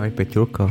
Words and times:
Ahoj, 0.00 0.10
Petilko. 0.10 0.70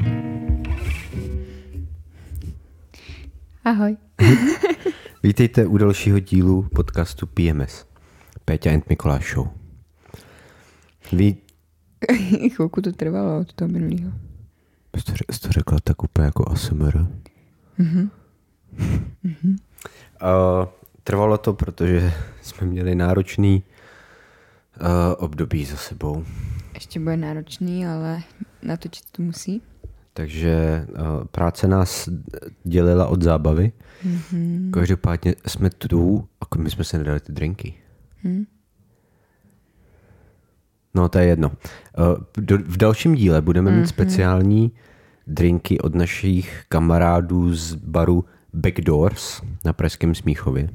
Ahoj. 3.64 3.98
Vítejte 5.24 5.66
u 5.66 5.78
dalšího 5.78 6.20
dílu 6.20 6.66
podcastu 6.76 7.28
PMS. 7.28 7.86
Péťa 8.46 8.74
and 8.74 8.90
Mikoláš 8.90 9.34
Show. 9.34 9.48
Ví... 11.14 11.38
Chvilku 12.56 12.82
to 12.82 12.92
trvalo 12.92 13.40
od 13.40 13.54
toho 13.54 13.70
minulého. 13.70 14.12
Jsi 15.32 15.40
to 15.42 15.52
řekla 15.52 15.78
tak 15.84 16.04
úplně 16.04 16.26
jako 16.26 16.52
ASMR? 16.52 17.08
Mhm. 17.78 18.10
Uh, 19.24 19.58
trvalo 21.04 21.38
to, 21.38 21.54
protože 21.54 22.14
jsme 22.42 22.68
měli 22.68 22.96
náročný 22.96 23.64
uh, 24.82 24.88
období 25.18 25.66
za 25.66 25.78
sebou. 25.78 26.26
Ještě 26.74 27.00
bude 27.00 27.18
náročný, 27.18 27.88
ale 27.88 28.24
natočit 28.64 29.12
to 29.12 29.22
musí. 29.22 29.62
Takže 30.14 30.86
uh, 30.90 31.26
práce 31.26 31.68
nás 31.68 32.10
dělila 32.64 33.08
od 33.08 33.22
zábavy. 33.22 33.72
Mm-hmm. 34.08 34.72
Každopádně 34.72 35.36
jsme 35.48 35.70
tu, 35.70 36.28
a 36.42 36.58
my 36.58 36.70
jsme 36.70 36.84
se 36.84 36.98
nedali 36.98 37.20
ty 37.20 37.32
drinky. 37.32 37.74
Mm. 38.24 38.46
No, 40.94 41.10
to 41.10 41.20
je 41.20 41.26
jedno. 41.26 41.52
Do, 42.38 42.58
v 42.58 42.78
dalším 42.78 43.16
díle 43.16 43.42
budeme 43.42 43.72
mm-hmm. 43.72 43.80
mít 43.80 43.88
speciální 43.88 44.72
drinky 45.28 45.80
od 45.80 45.96
našich 45.96 46.64
kamarádů 46.70 47.54
z 47.56 47.76
baru 47.76 48.26
Backdoors 48.54 49.42
na 49.66 49.74
Pražském 49.74 50.16
Smíchově. 50.16 50.70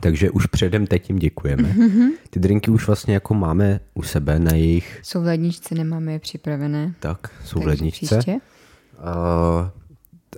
Takže 0.00 0.30
už 0.30 0.46
předem 0.46 0.86
teď 0.86 1.08
jim 1.08 1.18
děkujeme. 1.18 1.68
Mm-hmm. 1.68 2.08
Ty 2.30 2.40
drinky 2.40 2.70
už 2.70 2.86
vlastně 2.86 3.14
jako 3.14 3.34
máme 3.34 3.80
u 3.94 4.02
sebe 4.02 4.38
na 4.38 4.54
jejich... 4.54 5.00
Jsou 5.02 5.20
v 5.20 5.24
ledničce, 5.24 5.74
nemáme 5.74 6.12
je 6.12 6.18
připravené. 6.18 6.94
Tak, 7.00 7.30
jsou 7.44 7.60
v 7.60 7.66
ledničce. 7.66 8.20
Uh, 8.26 8.34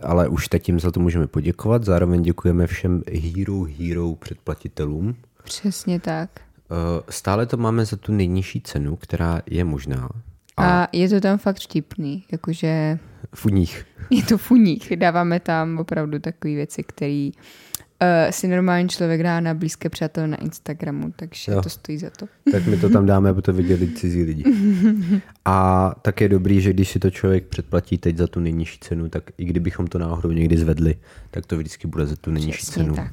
ale 0.02 0.28
už 0.28 0.48
teď 0.48 0.68
jim 0.68 0.80
za 0.80 0.90
to 0.90 1.00
můžeme 1.00 1.26
poděkovat. 1.26 1.84
Zároveň 1.84 2.22
děkujeme 2.22 2.66
všem 2.66 3.02
Hero 3.12 3.66
Hero 3.78 4.14
předplatitelům. 4.14 5.16
Přesně 5.44 6.00
tak. 6.00 6.30
Uh, 6.70 6.76
stále 7.08 7.46
to 7.46 7.56
máme 7.56 7.84
za 7.84 7.96
tu 7.96 8.12
nejnižší 8.12 8.60
cenu, 8.60 8.96
která 8.96 9.42
je 9.46 9.64
možná. 9.64 10.08
A, 10.56 10.82
a 10.84 10.88
je 10.92 11.08
to 11.08 11.20
tam 11.20 11.38
fakt 11.38 11.60
vtipný, 11.60 12.24
jakože... 12.32 12.98
Funích. 13.34 13.86
Je 14.10 14.22
to 14.22 14.38
funích. 14.38 14.96
Dáváme 14.96 15.40
tam 15.40 15.78
opravdu 15.78 16.18
takové 16.18 16.54
věci, 16.54 16.82
které 16.82 17.30
uh, 18.02 18.30
si 18.30 18.48
normální 18.48 18.88
člověk 18.88 19.22
dá 19.22 19.40
na 19.40 19.54
blízké 19.54 19.88
přátelé 19.88 20.26
na 20.26 20.36
Instagramu, 20.36 21.12
takže 21.16 21.52
jo. 21.52 21.62
to 21.62 21.68
stojí 21.68 21.98
za 21.98 22.10
to. 22.10 22.26
Tak 22.52 22.66
my 22.66 22.76
to 22.76 22.88
tam 22.88 23.06
dáme, 23.06 23.30
aby 23.30 23.42
to 23.42 23.52
viděli 23.52 23.88
cizí 23.88 24.22
lidi. 24.22 24.44
A 25.44 25.90
tak 26.02 26.20
je 26.20 26.28
dobrý, 26.28 26.60
že 26.60 26.72
když 26.72 26.88
si 26.88 26.98
to 26.98 27.10
člověk 27.10 27.46
předplatí 27.46 27.98
teď 27.98 28.16
za 28.16 28.26
tu 28.26 28.40
nejnižší 28.40 28.78
cenu, 28.78 29.08
tak 29.08 29.30
i 29.38 29.44
kdybychom 29.44 29.86
to 29.86 29.98
náhodou 29.98 30.30
někdy 30.30 30.56
zvedli, 30.56 30.94
tak 31.30 31.46
to 31.46 31.56
vždycky 31.56 31.86
bude 31.86 32.06
za 32.06 32.16
tu 32.16 32.30
nejnižší 32.30 32.58
Přesně 32.58 32.82
cenu 32.82 32.94
tak. 32.94 33.12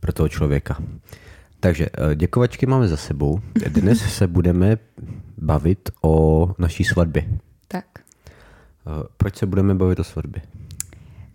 pro 0.00 0.12
toho 0.12 0.28
člověka. 0.28 0.78
Takže 1.60 1.86
eh, 1.86 2.14
děkovačky 2.14 2.66
máme 2.66 2.88
za 2.88 2.96
sebou. 2.96 3.40
Dnes 3.68 3.98
se 4.14 4.26
budeme 4.26 4.76
bavit 5.38 5.90
o 6.02 6.48
naší 6.58 6.84
svatbě. 6.84 7.24
Tak. 7.68 7.84
Eh, 7.98 9.06
proč 9.16 9.36
se 9.36 9.46
budeme 9.46 9.74
bavit 9.74 10.00
o 10.00 10.04
svatbě? 10.04 10.42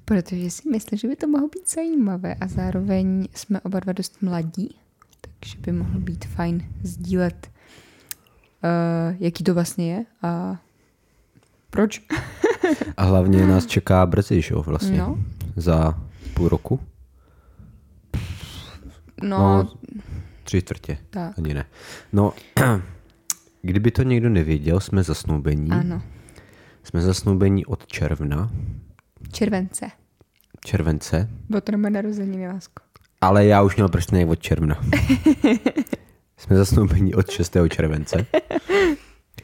Protože 0.10 0.50
si 0.50 0.70
myslím, 0.70 1.00
že 1.00 1.08
by 1.08 1.16
to 1.16 1.28
mohlo 1.28 1.48
být 1.48 1.70
zajímavé 1.70 2.36
a 2.36 2.48
zároveň 2.48 3.28
jsme 3.34 3.62
oba 3.62 3.80
dva 3.80 3.94
dost 3.94 4.22
mladí, 4.22 4.76
takže 5.22 5.58
by 5.60 5.72
mohlo 5.72 6.00
být 6.00 6.26
fajn 6.26 6.66
sdílet, 6.84 7.52
uh, 8.64 9.16
jaký 9.20 9.44
to 9.44 9.54
vlastně 9.54 9.94
je 9.94 10.06
a 10.22 10.62
proč. 11.70 12.02
a 12.98 13.04
hlavně 13.04 13.48
nás 13.48 13.66
čeká 13.66 14.06
brzy, 14.06 14.42
že 14.42 14.54
jo, 14.54 14.64
vlastně. 14.64 14.98
No. 14.98 15.20
Za 15.56 16.02
půl 16.34 16.50
roku. 16.50 16.80
No, 19.24 19.38
no 19.38 19.72
tři 20.44 20.62
čtvrtě. 20.62 20.98
Tak. 21.10 21.38
Ani 21.38 21.54
ne. 21.54 21.66
No, 22.14 22.34
kdyby 23.62 23.92
to 23.92 24.04
někdo 24.04 24.30
nevěděl, 24.30 24.80
jsme 24.80 25.04
zasnoubení. 25.04 25.72
ano. 25.72 26.02
Jsme 26.84 27.02
zasnoubení 27.02 27.66
od 27.66 27.88
června. 27.88 28.52
Července. 29.32 29.99
Července. 30.66 31.30
Bylo 31.50 31.62
to 31.62 31.72
na 31.72 31.90
narozeniny, 31.90 32.48
lásko. 32.48 32.84
Ale 33.22 33.46
já 33.46 33.62
už 33.62 33.76
měl 33.76 33.90
prstenek 33.90 34.30
od 34.30 34.40
června. 34.40 34.82
jsme 36.38 36.56
zasnoubení 36.58 37.16
od 37.16 37.30
6. 37.30 37.58
července. 37.70 38.26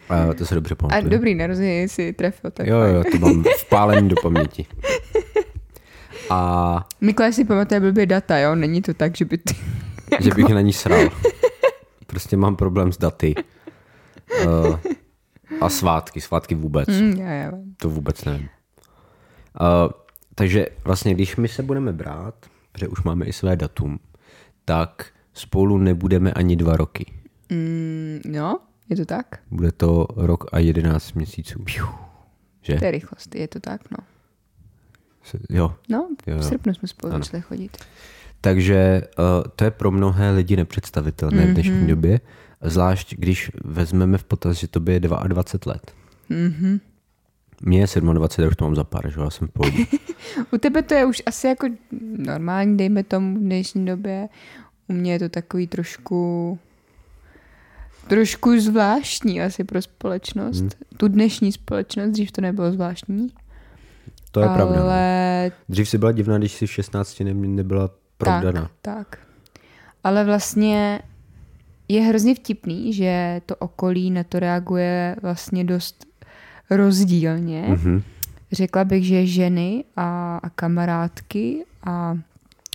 A 0.10 0.34
to 0.34 0.46
se 0.46 0.56
dobře 0.56 0.74
A 0.74 0.76
pamatuju. 0.76 1.10
dobrý 1.10 1.36
narozeniny 1.36 1.90
si 1.90 2.14
trefil, 2.14 2.52
tak 2.52 2.68
Jo, 2.68 2.78
jo, 2.78 3.04
to 3.12 3.18
mám 3.18 3.44
vpálený 3.60 4.10
do 4.10 4.16
paměti. 4.22 4.66
A 6.30 6.88
Mikuláš 7.02 7.36
si 7.36 7.46
pamatuje 7.46 7.80
blbě 7.80 8.06
data, 8.06 8.38
jo? 8.38 8.56
Není 8.56 8.82
to 8.82 8.94
tak, 8.94 9.18
že 9.18 9.26
by 9.26 9.38
ty... 9.38 9.56
že 10.20 10.30
bych 10.36 10.50
na 10.50 10.62
ní 10.62 10.74
sral. 10.74 11.10
Prostě 12.08 12.38
mám 12.38 12.56
problém 12.56 12.92
s 12.94 12.98
daty. 12.98 13.36
Uh, 14.46 14.78
a 15.62 15.70
svátky, 15.70 16.22
svátky 16.22 16.56
vůbec. 16.56 16.88
Mm, 16.88 17.12
já, 17.18 17.28
já. 17.28 17.52
To 17.78 17.90
vůbec 17.90 18.26
nevím. 18.26 18.50
Uh, 19.62 19.92
takže 20.36 20.66
vlastně, 20.84 21.14
když 21.14 21.36
my 21.36 21.48
se 21.48 21.64
budeme 21.64 21.94
brát, 21.94 22.36
protože 22.72 22.88
už 22.88 23.04
máme 23.04 23.26
i 23.26 23.34
své 23.34 23.56
datum, 23.56 24.00
tak 24.66 25.06
spolu 25.34 25.78
nebudeme 25.78 26.34
ani 26.34 26.56
dva 26.56 26.78
roky. 26.78 27.14
Mm, 27.50 28.20
no, 28.26 28.60
je 28.90 28.96
to 28.96 29.06
tak? 29.06 29.40
Bude 29.52 29.72
to 29.72 30.08
rok 30.16 30.46
a 30.52 30.60
jedenáct 30.60 31.14
měsíců. 31.14 31.66
Že? 32.62 32.76
To 32.76 32.86
je 32.86 32.92
rychlost, 32.92 33.36
je 33.36 33.48
to 33.48 33.60
tak, 33.60 33.82
no. 33.92 33.98
Se- 35.24 35.40
Jo. 35.50 35.76
No, 35.90 36.08
Jo, 36.28 36.34
jo. 36.36 36.40
v 36.42 36.46
srpnu 36.46 36.74
jsme 36.74 36.88
spolu 36.88 37.14
Ano. 37.14 37.24
začali 37.24 37.42
chodit. 37.42 37.78
Takže 38.42 39.02
uh, 39.20 39.26
to 39.56 39.64
je 39.64 39.72
pro 39.72 39.92
mnohé 39.92 40.32
lidi 40.32 40.56
nepředstavitelné 40.56 41.42
v 41.42 41.46
Mhm. 41.46 41.54
dnešní 41.54 41.88
době, 41.88 42.20
zvlášť 42.62 43.16
když 43.16 43.52
vezmeme 43.64 44.18
v 44.18 44.24
potaz, 44.24 44.58
že 44.58 44.68
to 44.68 44.82
je 44.92 45.00
22 45.00 45.68
let. 45.72 45.92
Mhm. 46.30 46.80
Mně 47.62 47.80
je 47.80 48.02
27, 48.02 48.44
já 48.44 48.50
už 48.50 48.56
to 48.56 48.66
mám 48.66 48.76
za 48.76 48.84
pár, 48.84 49.10
že 49.10 49.20
jo, 49.20 49.24
já 49.24 49.30
jsem 49.30 49.48
v 49.48 49.52
pohodě. 49.52 49.86
U 50.54 50.58
tebe 50.58 50.82
to 50.82 50.94
je 50.94 51.06
už 51.06 51.22
asi 51.26 51.48
jako 51.48 51.68
normální, 52.18 52.78
dejme 52.78 53.04
tomu 53.04 53.36
v 53.36 53.40
dnešní 53.40 53.86
době. 53.86 54.30
U 54.88 54.94
mě 54.94 55.12
je 55.14 55.20
to 55.20 55.30
takový 55.30 55.68
trošku 55.68 56.60
trošku 58.08 58.60
zvláštní 58.60 59.42
asi 59.42 59.64
pro 59.64 59.82
společnost. 59.82 60.60
Hmm. 60.60 60.70
Tu 60.98 61.08
dnešní 61.08 61.52
společnost, 61.52 62.12
dřív 62.12 62.32
to 62.32 62.42
nebylo 62.42 62.72
zvláštní. 62.72 63.32
To 64.32 64.40
je 64.40 64.48
ale... 64.48 64.56
pravda. 64.56 64.80
no. 64.80 65.56
Dřív 65.70 65.90
si 65.90 65.98
byla 65.98 66.12
divná, 66.12 66.38
když 66.38 66.52
si 66.52 66.68
v 66.68 66.72
16 66.72 67.20
ne, 67.20 67.34
nebyla 67.34 67.90
provdaná. 68.18 68.62
Tak, 68.62 68.72
tak. 68.82 69.20
Ale 70.04 70.24
vlastně 70.24 71.02
je 71.88 72.02
hrozně 72.02 72.36
vtipný, 72.36 72.94
že 72.94 73.42
to 73.46 73.56
okolí 73.56 74.12
na 74.12 74.24
to 74.24 74.40
reaguje 74.40 75.16
vlastně 75.22 75.64
dost 75.64 76.06
rozdílně. 76.70 77.66
Mhm. 77.70 78.04
Řekla 78.52 78.84
bych, 78.84 79.06
že 79.06 79.26
ženy 79.28 79.84
a, 79.96 80.38
a 80.44 80.50
kamarádky 80.50 81.66
a 81.84 82.18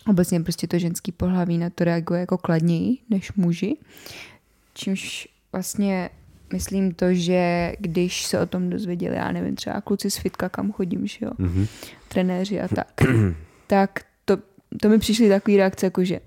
obecně 0.08 0.40
prostě 0.40 0.66
to 0.66 0.78
ženský 0.78 1.12
pohlaví 1.12 1.58
na 1.58 1.70
to 1.70 1.84
reaguje 1.84 2.20
jako 2.20 2.38
kladněji 2.38 2.98
než 3.10 3.32
muži. 3.32 3.76
Čímž 4.74 5.28
vlastně 5.52 6.10
myslím 6.52 6.94
to, 6.94 7.14
že 7.14 7.72
když 7.78 8.24
se 8.24 8.40
o 8.40 8.46
tom 8.46 8.70
dozvěděli, 8.70 9.16
já 9.16 9.32
nevím, 9.32 9.56
třeba 9.56 9.80
kluci 9.80 10.10
z 10.10 10.16
fitka, 10.16 10.48
kam 10.48 10.72
chodím, 10.72 11.06
že 11.06 11.18
jo, 11.26 11.30
Mhm. 11.38 11.66
trenéři 12.08 12.60
a 12.60 12.68
tak, 12.68 12.92
tak 13.66 14.00
to, 14.24 14.36
to 14.80 14.88
mi 14.88 14.98
přišly 14.98 15.28
takový 15.28 15.56
reakce, 15.56 15.86
jako 15.86 16.04
že 16.04 16.20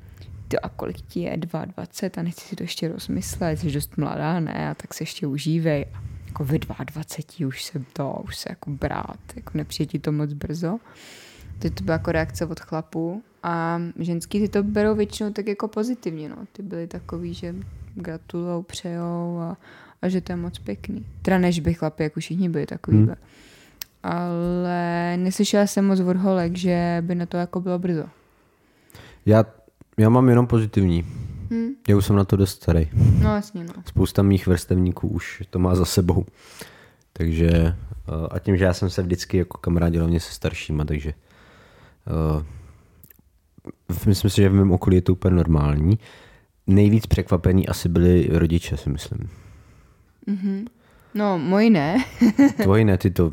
ty 0.47 0.59
a 0.59 0.69
kolik 0.69 1.01
ti 1.01 1.19
je, 1.19 1.37
22 1.37 2.19
a 2.19 2.23
nechci 2.23 2.47
si 2.47 2.55
to 2.55 2.63
ještě 2.63 2.87
rozmyslet, 2.87 3.59
jsi 3.59 3.71
dost 3.71 3.97
mladá, 3.97 4.39
ne, 4.39 4.69
a 4.69 4.73
tak 4.73 4.93
se 4.93 5.03
ještě 5.03 5.27
užívej. 5.27 5.85
Jako 6.33 6.43
ve 6.43 6.59
22 6.59 7.47
už 7.47 7.63
se 7.63 7.81
to, 7.93 8.21
už 8.23 8.37
se 8.37 8.49
jako 8.49 8.69
brát, 8.69 9.19
jako 9.35 9.51
nepřijde 9.53 9.91
ti 9.91 9.99
to 9.99 10.11
moc 10.11 10.33
brzo. 10.33 10.77
Teď 11.59 11.73
to 11.73 11.83
byla 11.83 11.93
jako 11.93 12.11
reakce 12.11 12.45
od 12.45 12.59
chlapů 12.59 13.23
a 13.43 13.81
ženský 13.99 14.39
ty 14.39 14.49
to 14.49 14.63
berou 14.63 14.95
většinou 14.95 15.31
tak 15.31 15.47
jako 15.47 15.67
pozitivně, 15.67 16.29
no. 16.29 16.35
Ty 16.51 16.61
byly 16.61 16.87
takový, 16.87 17.33
že 17.33 17.55
gratulou, 17.95 18.63
přejou 18.63 19.39
a, 19.39 19.57
a 20.01 20.09
že 20.09 20.21
to 20.21 20.31
je 20.31 20.35
moc 20.35 20.59
pěkný. 20.59 21.05
Teda 21.21 21.37
než 21.37 21.59
by 21.59 21.73
chlapi, 21.73 22.03
jako 22.03 22.19
všichni 22.19 22.49
byli 22.49 22.65
takový. 22.65 22.97
Hmm. 22.97 23.15
Ale 24.03 25.17
neslyšela 25.17 25.67
jsem 25.67 25.85
moc 25.85 25.99
od 25.99 26.17
holek, 26.17 26.57
že 26.57 26.97
by 27.05 27.15
na 27.15 27.25
to 27.25 27.37
jako 27.37 27.61
bylo 27.61 27.79
brzo. 27.79 28.05
Já, 29.25 29.45
já 29.97 30.09
mám 30.09 30.29
jenom 30.29 30.47
pozitivní. 30.47 31.05
Hm? 31.51 31.69
Já 31.87 31.97
už 31.97 32.05
jsem 32.05 32.15
na 32.15 32.23
to 32.23 32.35
dost 32.35 32.51
starý. 32.51 32.89
No 33.21 33.35
jasně, 33.35 33.63
no. 33.63 33.73
Spousta 33.85 34.23
mých 34.23 34.47
vrstevníků 34.47 35.07
už 35.07 35.43
to 35.49 35.59
má 35.59 35.75
za 35.75 35.85
sebou. 35.85 36.25
Takže 37.13 37.49
eh, 37.49 37.75
a 38.31 38.39
tím, 38.39 38.57
že 38.57 38.65
já 38.65 38.73
jsem 38.73 38.89
se 38.89 39.01
vždycky 39.01 39.37
jako 39.37 39.57
kamarádil 39.57 40.01
hlavně 40.01 40.19
se 40.19 40.33
staršíma, 40.33 40.85
takže 40.85 41.13
uh, 42.37 42.43
myslím 44.07 44.31
si, 44.31 44.41
že 44.41 44.49
v 44.49 44.53
mém 44.53 44.71
okolí 44.71 44.95
je 44.95 45.01
to 45.01 45.13
úplně 45.13 45.35
normální. 45.35 45.99
Nejvíc 46.67 47.05
překvapení 47.05 47.67
asi 47.67 47.89
byli 47.89 48.29
rodiče, 48.31 48.77
si 48.77 48.89
myslím. 48.89 49.29
Mhm. 50.27 50.65
No, 51.13 51.39
moji 51.39 51.69
ne. 51.69 52.05
Tvoji 52.63 52.85
ne, 52.85 52.97
ty 52.97 53.11
to 53.11 53.31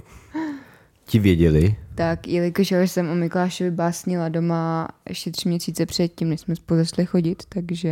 ti 1.11 1.19
věděli, 1.19 1.77
Tak, 1.95 2.29
jelikož 2.29 2.71
já 2.71 2.83
jsem 2.83 3.09
o 3.09 3.15
Mikulášovi 3.15 3.71
básnila 3.71 4.29
doma 4.29 4.89
ještě 5.09 5.31
tři 5.31 5.49
měsíce 5.49 5.87
předtím, 5.87 6.29
než 6.29 6.41
jsme 6.41 6.57
spolu 6.57 6.81
začali 6.81 7.07
chodit, 7.07 7.43
takže 7.49 7.89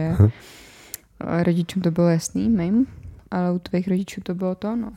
eh, 1.21 1.45
rodičům 1.45 1.83
to 1.83 1.91
bylo 1.91 2.09
jasný, 2.09 2.49
mým, 2.49 2.87
ale 3.31 3.53
u 3.53 3.59
tvých 3.59 3.89
rodičů 3.89 4.21
to 4.21 4.35
bylo 4.35 4.55
to, 4.55 4.77
no. 4.77 4.93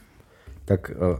tak 0.65 0.91
uh, 0.95 1.19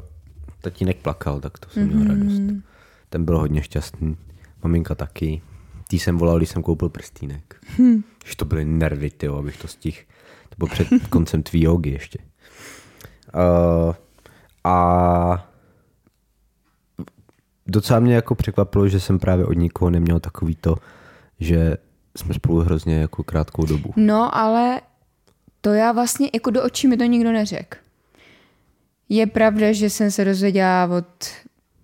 tatínek 0.62 0.98
plakal, 0.98 1.40
tak 1.40 1.60
to 1.60 1.70
jsem 1.70 1.88
měl 1.88 2.08
radost. 2.08 2.64
Ten 3.10 3.26
byl 3.26 3.40
hodně 3.40 3.64
šťastný. 3.64 4.18
Maminka 4.64 4.96
taky. 4.96 5.42
Tý 5.88 6.00
jsem 6.00 6.18
volal, 6.18 6.38
když 6.38 6.50
jsem 6.50 6.64
koupil 6.64 6.90
prstýnek. 6.90 7.56
Hmm. 7.78 8.04
Že 8.26 8.36
to 8.36 8.46
byly 8.46 8.66
nervy, 8.66 9.10
tyjo, 9.10 9.36
abych 9.36 9.58
to 9.58 9.68
stihl. 9.68 9.98
To 10.50 10.56
bylo 10.58 10.68
před 10.68 10.88
koncem 11.10 11.44
tvý 11.44 11.64
jogy 11.64 11.90
ještě. 11.90 12.20
Uh, 13.36 13.96
a 14.64 15.51
docela 17.68 18.00
mě 18.00 18.16
jako 18.16 18.36
překvapilo, 18.36 18.88
že 18.88 19.00
jsem 19.00 19.20
právě 19.20 19.46
od 19.46 19.54
nikoho 19.54 19.90
neměl 19.90 20.20
takový 20.20 20.56
to, 20.56 20.76
že 21.40 21.78
jsme 22.18 22.34
spolu 22.34 22.60
hrozně 22.60 22.96
jako 22.96 23.24
krátkou 23.24 23.66
dobu. 23.66 23.94
No, 23.96 24.36
ale 24.38 24.82
to 25.62 25.70
já 25.74 25.92
vlastně, 25.92 26.30
jako 26.34 26.50
do 26.52 26.64
očí 26.64 26.88
mi 26.88 26.98
to 26.98 27.04
nikdo 27.04 27.32
neřekl. 27.32 27.78
Je 29.10 29.28
pravda, 29.28 29.72
že 29.74 29.90
jsem 29.90 30.12
se 30.12 30.26
dozvěděla 30.26 30.86
od 30.98 31.06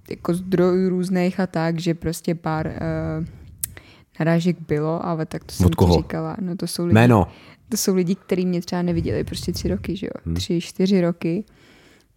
jako 0.09 0.33
zdrojů 0.33 0.89
různých 0.89 1.39
a 1.39 1.47
tak, 1.47 1.79
že 1.79 1.93
prostě 1.93 2.35
pár 2.35 2.67
uh, 2.67 3.25
narážek 4.19 4.57
bylo, 4.67 5.05
ale 5.05 5.25
tak 5.25 5.43
to 5.43 5.51
jsem 5.51 5.65
Od 5.65 5.75
koho? 5.75 5.97
říkala. 5.97 6.35
No 6.41 6.55
to 6.55 6.67
jsou 6.67 6.85
lidi, 6.85 6.93
Jméno. 6.93 7.27
to 7.69 7.77
jsou 7.77 7.95
lidi, 7.95 8.15
kteří 8.15 8.45
mě 8.45 8.61
třeba 8.61 8.81
neviděli 8.81 9.23
prostě 9.23 9.51
tři 9.51 9.67
roky, 9.67 9.95
že 9.95 10.07
jo? 10.07 10.33
Tři, 10.33 10.61
čtyři 10.61 11.01
roky. 11.01 11.43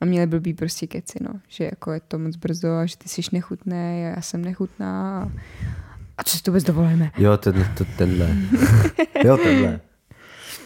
A 0.00 0.04
měli 0.04 0.26
blbý 0.26 0.54
prostě 0.54 0.86
keci, 0.86 1.18
no. 1.20 1.40
Že 1.48 1.64
jako 1.64 1.92
je 1.92 2.00
to 2.00 2.18
moc 2.18 2.36
brzo 2.36 2.76
a 2.76 2.86
že 2.86 2.96
ty 2.96 3.08
jsi 3.08 3.22
nechutný 3.32 3.72
a 3.72 4.08
já 4.16 4.20
jsem 4.22 4.44
nechutná. 4.44 5.22
A, 5.22 5.30
a 6.18 6.22
co 6.24 6.36
si 6.36 6.42
to 6.42 6.50
vůbec 6.50 6.64
dovolíme? 6.64 7.10
Jo, 7.18 7.36
ten, 7.36 7.74
to, 7.78 7.84
tenhle. 7.98 8.36
jo, 9.24 9.36
tenhle. 9.36 9.80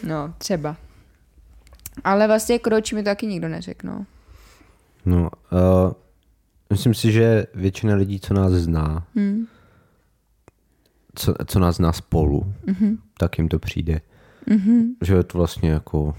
No, 0.03 0.33
třeba. 0.37 0.77
Ale 2.03 2.27
vlastně 2.27 2.55
jako 2.55 2.69
do 2.69 2.77
očí 2.77 2.95
mi 2.95 3.03
to 3.03 3.05
taky 3.05 3.27
nikdo 3.27 3.47
neřekl, 3.47 3.87
no. 3.87 4.05
No, 5.05 5.29
uh, 5.51 5.91
myslím 6.69 6.93
si, 6.93 7.11
že 7.11 7.47
většina 7.53 7.95
lidí, 7.95 8.19
co 8.19 8.33
nás 8.33 8.51
zná, 8.51 9.07
Hmm. 9.15 9.47
co, 11.15 11.33
co 11.45 11.59
nás 11.59 11.75
zná 11.75 11.93
spolu, 11.93 12.53
mm-hmm. 12.67 12.97
tak 13.17 13.37
jim 13.37 13.47
to 13.47 13.59
přijde. 13.59 14.01
Mm-hmm. 14.47 14.85
Že 15.01 15.13
je 15.15 15.23
to 15.23 15.37
vlastně 15.37 15.69
jako... 15.69 16.15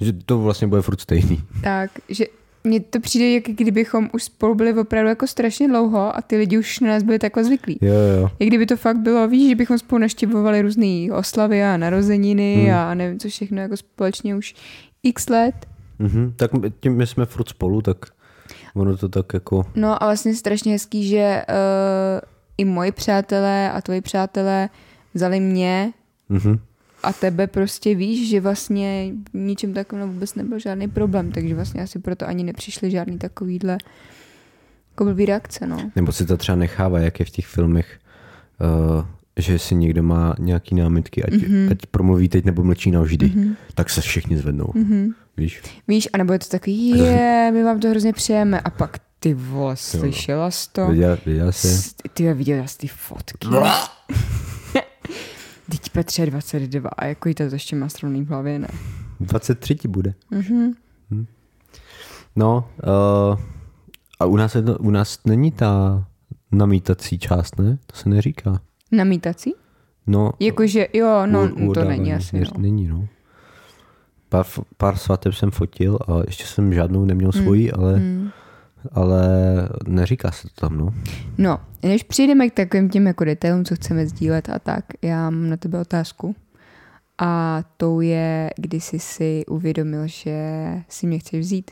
Že 0.00 0.12
to 0.12 0.38
vlastně 0.38 0.66
bude 0.66 0.82
furt 0.82 1.00
stejný. 1.00 1.42
Tak, 1.62 1.90
že 2.08 2.24
mně 2.64 2.80
to 2.80 3.00
přijde, 3.00 3.30
jak 3.30 3.42
kdybychom 3.44 4.10
už 4.12 4.22
spolu 4.22 4.54
byli 4.54 4.74
opravdu 4.74 5.08
jako 5.08 5.26
strašně 5.26 5.68
dlouho 5.68 6.16
a 6.16 6.22
ty 6.22 6.36
lidi 6.36 6.58
už 6.58 6.80
na 6.80 6.88
nás 6.88 7.02
byli 7.02 7.18
takhle 7.18 7.44
zvyklí. 7.44 7.78
Jo, 7.80 7.94
jo. 7.94 8.30
Jak 8.38 8.48
kdyby 8.48 8.66
to 8.66 8.76
fakt 8.76 8.96
bylo, 8.96 9.28
víš, 9.28 9.48
že 9.48 9.54
bychom 9.54 9.78
spolu 9.78 9.98
naštěvovali 9.98 10.62
různé 10.62 11.08
oslavy 11.12 11.64
a 11.64 11.76
narozeniny 11.76 12.64
hmm. 12.64 12.74
a 12.74 12.94
nevím 12.94 13.18
co 13.18 13.28
všechno 13.28 13.60
jako 13.60 13.76
společně 13.76 14.36
už 14.36 14.54
x 15.02 15.28
let. 15.28 15.54
Mm-hmm. 16.00 16.32
Tak 16.36 16.52
my- 16.52 16.72
tím 16.80 16.96
my 16.96 17.06
jsme 17.06 17.26
furt 17.26 17.48
spolu, 17.48 17.82
tak 17.82 17.96
ono 18.74 18.96
to 18.96 19.08
tak 19.08 19.34
jako... 19.34 19.66
No 19.74 20.02
a 20.02 20.06
vlastně 20.06 20.34
strašně 20.34 20.72
hezký, 20.72 21.08
že 21.08 21.42
uh, 21.48 22.20
i 22.58 22.64
moji 22.64 22.92
přátelé 22.92 23.72
a 23.72 23.80
tvoji 23.80 24.00
přátelé 24.00 24.68
vzali 25.14 25.40
mě 25.40 25.92
Mm-hmm. 26.30 26.58
A 27.02 27.12
tebe 27.12 27.46
prostě 27.46 27.94
víš, 27.94 28.28
že 28.28 28.40
vlastně 28.40 29.12
ničem 29.32 29.74
takovém 29.74 30.12
vůbec 30.12 30.34
nebyl 30.34 30.58
žádný 30.58 30.88
problém, 30.88 31.32
takže 31.32 31.54
vlastně 31.54 31.82
asi 31.82 31.98
proto 31.98 32.28
ani 32.28 32.44
nepřišly 32.44 32.90
žádný 32.90 33.18
takovýhle 33.18 33.78
jako 34.90 35.04
blbý 35.04 35.26
reakce, 35.26 35.66
no. 35.66 35.90
Nebo 35.96 36.12
si 36.12 36.26
to 36.26 36.36
třeba 36.36 36.56
nechává, 36.56 36.98
jak 36.98 37.20
je 37.20 37.26
v 37.26 37.30
těch 37.30 37.46
filmech, 37.46 37.98
uh, 38.60 39.04
že 39.36 39.58
si 39.58 39.74
někdo 39.74 40.02
má 40.02 40.34
nějaký 40.38 40.74
námitky, 40.74 41.24
ať, 41.24 41.32
mm-hmm. 41.32 41.70
ať 41.70 41.86
promluví 41.86 42.28
teď 42.28 42.44
nebo 42.44 42.64
mlčí 42.64 42.90
navždy, 42.90 43.26
mm-hmm. 43.26 43.54
tak 43.74 43.90
se 43.90 44.00
všichni 44.00 44.36
zvednou. 44.36 44.64
Mm-hmm. 44.64 45.12
Víš? 45.36 45.62
Víš, 45.88 46.08
anebo 46.12 46.32
je 46.32 46.38
to 46.38 46.48
takový, 46.48 46.88
je, 46.88 47.50
my 47.52 47.62
vám 47.62 47.80
to 47.80 47.88
hrozně 47.88 48.12
přejeme 48.12 48.60
a 48.60 48.70
pak 48.70 48.98
ty 49.18 49.34
vole, 49.34 49.76
slyšela 49.76 50.50
jsi 50.50 50.68
to? 50.72 50.86
Viděl, 50.86 51.18
viděl 51.26 51.52
jsi? 51.52 51.94
Ty 52.14 52.34
viděla 52.34 52.66
jsi 52.66 52.78
ty 52.78 52.86
fotky. 52.88 53.48
Teď 55.72 55.90
Petře 55.90 56.22
je 56.22 56.26
22 56.26 56.90
a 56.96 57.04
jako 57.04 57.28
jí 57.28 57.34
to 57.34 57.42
ještě 57.42 57.76
má 57.76 57.88
strovný 57.88 58.22
v 58.24 58.28
hlavě, 58.28 58.58
ne? 58.58 58.68
23 59.20 59.74
ti 59.74 59.88
bude. 59.88 60.14
Mm-hmm. 60.32 60.72
No, 62.36 62.68
uh, 63.32 63.38
a 64.20 64.24
u 64.24 64.36
nás, 64.36 64.54
je 64.54 64.62
to, 64.62 64.78
u 64.78 64.90
nás 64.90 65.18
není 65.24 65.52
ta 65.52 66.04
namítací 66.52 67.18
část, 67.18 67.58
ne? 67.58 67.78
To 67.86 67.96
se 67.96 68.08
neříká. 68.08 68.60
Namítací? 68.92 69.54
No, 70.06 70.32
Jakože, 70.40 70.86
jo, 70.92 71.26
no, 71.26 71.48
u- 71.60 71.72
to 71.72 71.84
není 71.84 72.14
asi, 72.14 72.36
směr- 72.36 72.52
no. 72.56 72.62
Není, 72.62 72.88
no. 72.88 73.08
Pár, 74.28 74.46
pár 74.76 74.96
svateb 74.96 75.34
jsem 75.34 75.50
fotil 75.50 75.98
a 76.08 76.20
ještě 76.26 76.44
jsem 76.44 76.74
žádnou 76.74 77.04
neměl 77.04 77.32
svoji, 77.32 77.72
ale, 77.72 78.00
ale 78.92 79.28
neříká 79.86 80.30
se 80.30 80.48
to 80.48 80.54
tam, 80.60 80.78
no. 80.78 80.94
No, 81.38 81.60
než 81.82 82.02
přijdeme 82.02 82.50
k 82.50 82.54
takovým 82.54 82.90
těm 82.90 83.06
jako 83.06 83.24
detailům, 83.24 83.64
co 83.64 83.74
chceme 83.74 84.06
sdílet 84.06 84.48
a 84.48 84.58
tak, 84.58 84.84
já 85.02 85.30
mám 85.30 85.50
na 85.50 85.56
tebe 85.56 85.80
otázku. 85.80 86.36
A 87.18 87.62
tou 87.76 88.00
je, 88.00 88.50
kdy 88.56 88.80
jsi 88.80 88.98
si 88.98 89.44
uvědomil, 89.46 90.06
že 90.06 90.64
si 90.88 91.06
mě 91.06 91.18
chceš 91.18 91.40
vzít. 91.40 91.70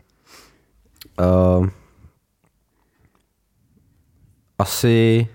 Uh, 1.21 1.69
asi 4.59 5.29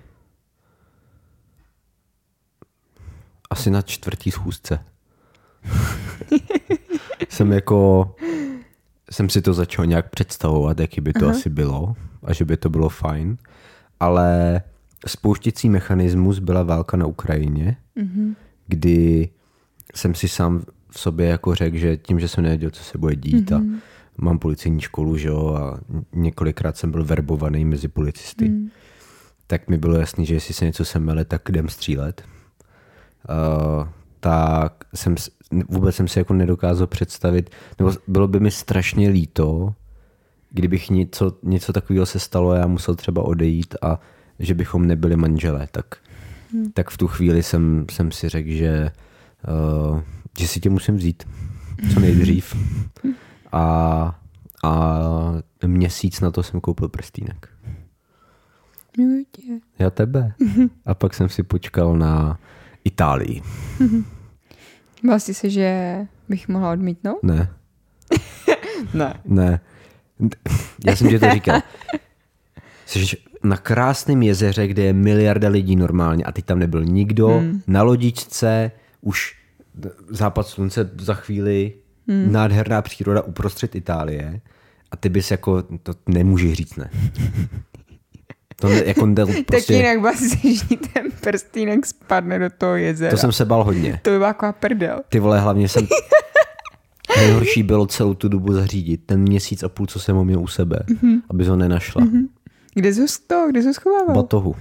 asi 3.49 3.71
na 3.71 3.81
čtvrtý 3.81 4.31
schůzce. 4.31 4.79
jsem 7.29 7.51
jako 7.51 8.15
jsem 9.15 9.29
si 9.29 9.41
to 9.41 9.53
začal 9.53 9.85
nějak 9.85 10.09
představovat, 10.09 10.79
jaký 10.79 11.01
by 11.01 11.13
to 11.13 11.29
asi 11.29 11.49
bylo 11.49 11.95
a 12.23 12.33
že 12.33 12.45
by 12.45 12.57
to 12.57 12.69
bylo 12.69 12.89
fajn, 12.89 13.37
ale 13.99 14.61
spouštěcí 15.07 15.69
mechanismus 15.69 16.39
byla 16.39 16.63
válka 16.63 16.97
na 16.97 17.05
Ukrajině, 17.05 17.77
kdy 18.67 19.29
jsem 19.95 20.15
si 20.15 20.27
sám 20.27 20.63
v 20.89 20.99
sobě 20.99 21.27
jako 21.27 21.55
řekl, 21.55 21.77
že 21.77 21.97
tím, 21.97 22.19
že 22.19 22.27
jsem 22.27 22.43
nevěděl, 22.43 22.69
co 22.69 22.83
se 22.83 22.97
bude 22.97 23.15
dít 23.15 23.51
a 23.51 23.61
mám 24.17 24.39
policejní 24.39 24.81
školu, 24.81 25.17
že 25.17 25.27
jo, 25.27 25.53
a 25.53 25.79
několikrát 26.13 26.77
jsem 26.77 26.91
byl 26.91 27.05
verbovaný 27.05 27.65
mezi 27.65 27.87
policisty, 27.87 28.51
tak 29.47 29.67
mi 29.67 29.77
bylo 29.77 29.97
jasný, 29.97 30.25
že 30.25 30.33
jestli 30.33 30.53
se 30.53 30.65
něco 30.65 30.85
semele, 30.85 31.25
tak 31.25 31.49
jdem 31.49 31.69
střílet. 31.69 32.23
Uh, 33.79 33.87
tak 34.25 34.83
jsem, 34.95 35.15
vůbec 35.69 35.95
jsem 35.95 36.07
si 36.07 36.19
jako 36.19 36.33
nedokázal 36.33 36.87
představit, 36.87 37.49
nebo 37.79 37.91
bylo 38.07 38.27
by 38.27 38.39
mi 38.39 38.51
strašně 38.51 39.09
líto, 39.09 39.73
kdybych 40.49 40.89
něco, 40.89 41.37
něco 41.43 41.73
takového 41.73 42.05
se 42.05 42.19
stalo 42.19 42.51
a 42.51 42.57
já 42.57 42.67
musel 42.67 42.95
třeba 42.95 43.21
odejít 43.21 43.75
a 43.81 43.99
že 44.39 44.53
bychom 44.53 44.87
nebyli 44.87 45.15
manželé, 45.15 45.67
tak, 45.71 45.85
hmm. 46.51 46.71
tak 46.71 46.89
v 46.89 46.97
tu 46.97 47.07
chvíli 47.07 47.43
jsem, 47.43 47.85
jsem 47.91 48.11
si 48.11 48.29
řekl, 48.29 48.49
že, 48.49 48.91
uh, 49.91 50.01
že 50.39 50.47
si 50.47 50.59
tě 50.59 50.69
musím 50.69 50.95
vzít 50.95 51.23
co 51.93 51.99
nejdřív. 51.99 52.55
A, 53.51 54.19
a 54.63 54.99
měsíc 55.65 56.21
na 56.21 56.31
to 56.31 56.43
jsem 56.43 56.61
koupil. 56.61 56.89
Miluji 58.97 59.25
tě. 59.31 59.41
Já 59.79 59.89
tebe. 59.89 60.33
A 60.85 60.93
pak 60.93 61.13
jsem 61.13 61.29
si 61.29 61.43
počkal 61.43 61.97
na 61.97 62.39
Itálii. 62.83 63.41
Bál 65.05 65.19
jsi 65.19 65.33
se, 65.33 65.49
že 65.49 65.97
bych 66.29 66.47
mohla 66.47 66.71
odmítnout? 66.71 67.23
Ne, 67.23 67.49
Ne. 68.93 69.13
ne. 69.25 69.59
Já 70.87 70.95
jsem 70.95 71.09
ti 71.09 71.19
to 71.19 71.31
říkal. 71.31 71.61
Jsi 72.85 73.17
na 73.43 73.57
krásném 73.57 74.23
jezeře, 74.23 74.67
kde 74.67 74.83
je 74.83 74.93
miliarda 74.93 75.49
lidí 75.49 75.75
normálně 75.75 76.23
a 76.23 76.31
teď 76.31 76.45
tam 76.45 76.59
nebyl 76.59 76.85
nikdo, 76.85 77.27
hmm. 77.27 77.61
na 77.67 77.83
lodičce, 77.83 78.71
už 79.01 79.35
západ 80.09 80.47
slunce 80.47 80.89
za 80.99 81.13
chvíli, 81.13 81.73
hmm. 82.07 82.31
nádherná 82.31 82.81
příroda 82.81 83.21
uprostřed 83.21 83.75
Itálie 83.75 84.41
a 84.91 84.97
ty 84.97 85.09
bys 85.09 85.31
jako, 85.31 85.61
to 85.61 85.93
nemůžeš 86.07 86.53
říct 86.53 86.75
ne. 86.75 86.89
To 88.55 88.69
ne, 88.69 88.83
jako 88.85 89.05
ne, 89.05 89.15
Tak 89.25 89.45
prostě, 89.45 89.73
jinak 89.73 89.99
vlastně, 89.99 90.55
že 90.55 90.65
ten 90.93 91.11
prstýnek 91.21 91.85
spadne 91.85 92.39
do 92.39 92.49
toho 92.57 92.75
jezera. 92.75 93.11
to 93.11 93.17
jsem 93.17 93.31
se 93.31 93.45
bal 93.45 93.63
hodně. 93.63 93.99
To 94.01 94.09
by 94.09 94.17
byla 94.17 94.33
taková 94.33 94.51
prdel. 94.51 95.01
Ty 95.09 95.19
vole, 95.19 95.39
hlavně 95.39 95.69
jsem... 95.69 95.87
Nejhorší 97.17 97.63
bylo 97.63 97.85
celou 97.85 98.13
tu 98.13 98.27
dobu 98.27 98.53
zařídit. 98.53 99.01
Ten 99.05 99.21
měsíc 99.21 99.63
a 99.63 99.69
půl, 99.69 99.87
co 99.87 99.99
jsem 99.99 100.15
ho 100.15 100.25
měl 100.25 100.39
u 100.39 100.47
sebe, 100.47 100.79
mm-hmm. 100.87 101.21
aby 101.29 101.45
ho 101.45 101.55
nenašla. 101.55 102.01
Mm-hmm. 102.01 102.27
Kde 102.73 102.93
jsi 102.93 103.05
to? 103.27 103.47
Kde 103.49 103.61
jsi 103.61 103.67
ho 103.67 103.73
schovával? 103.73 104.15
Batohu. 104.15 104.55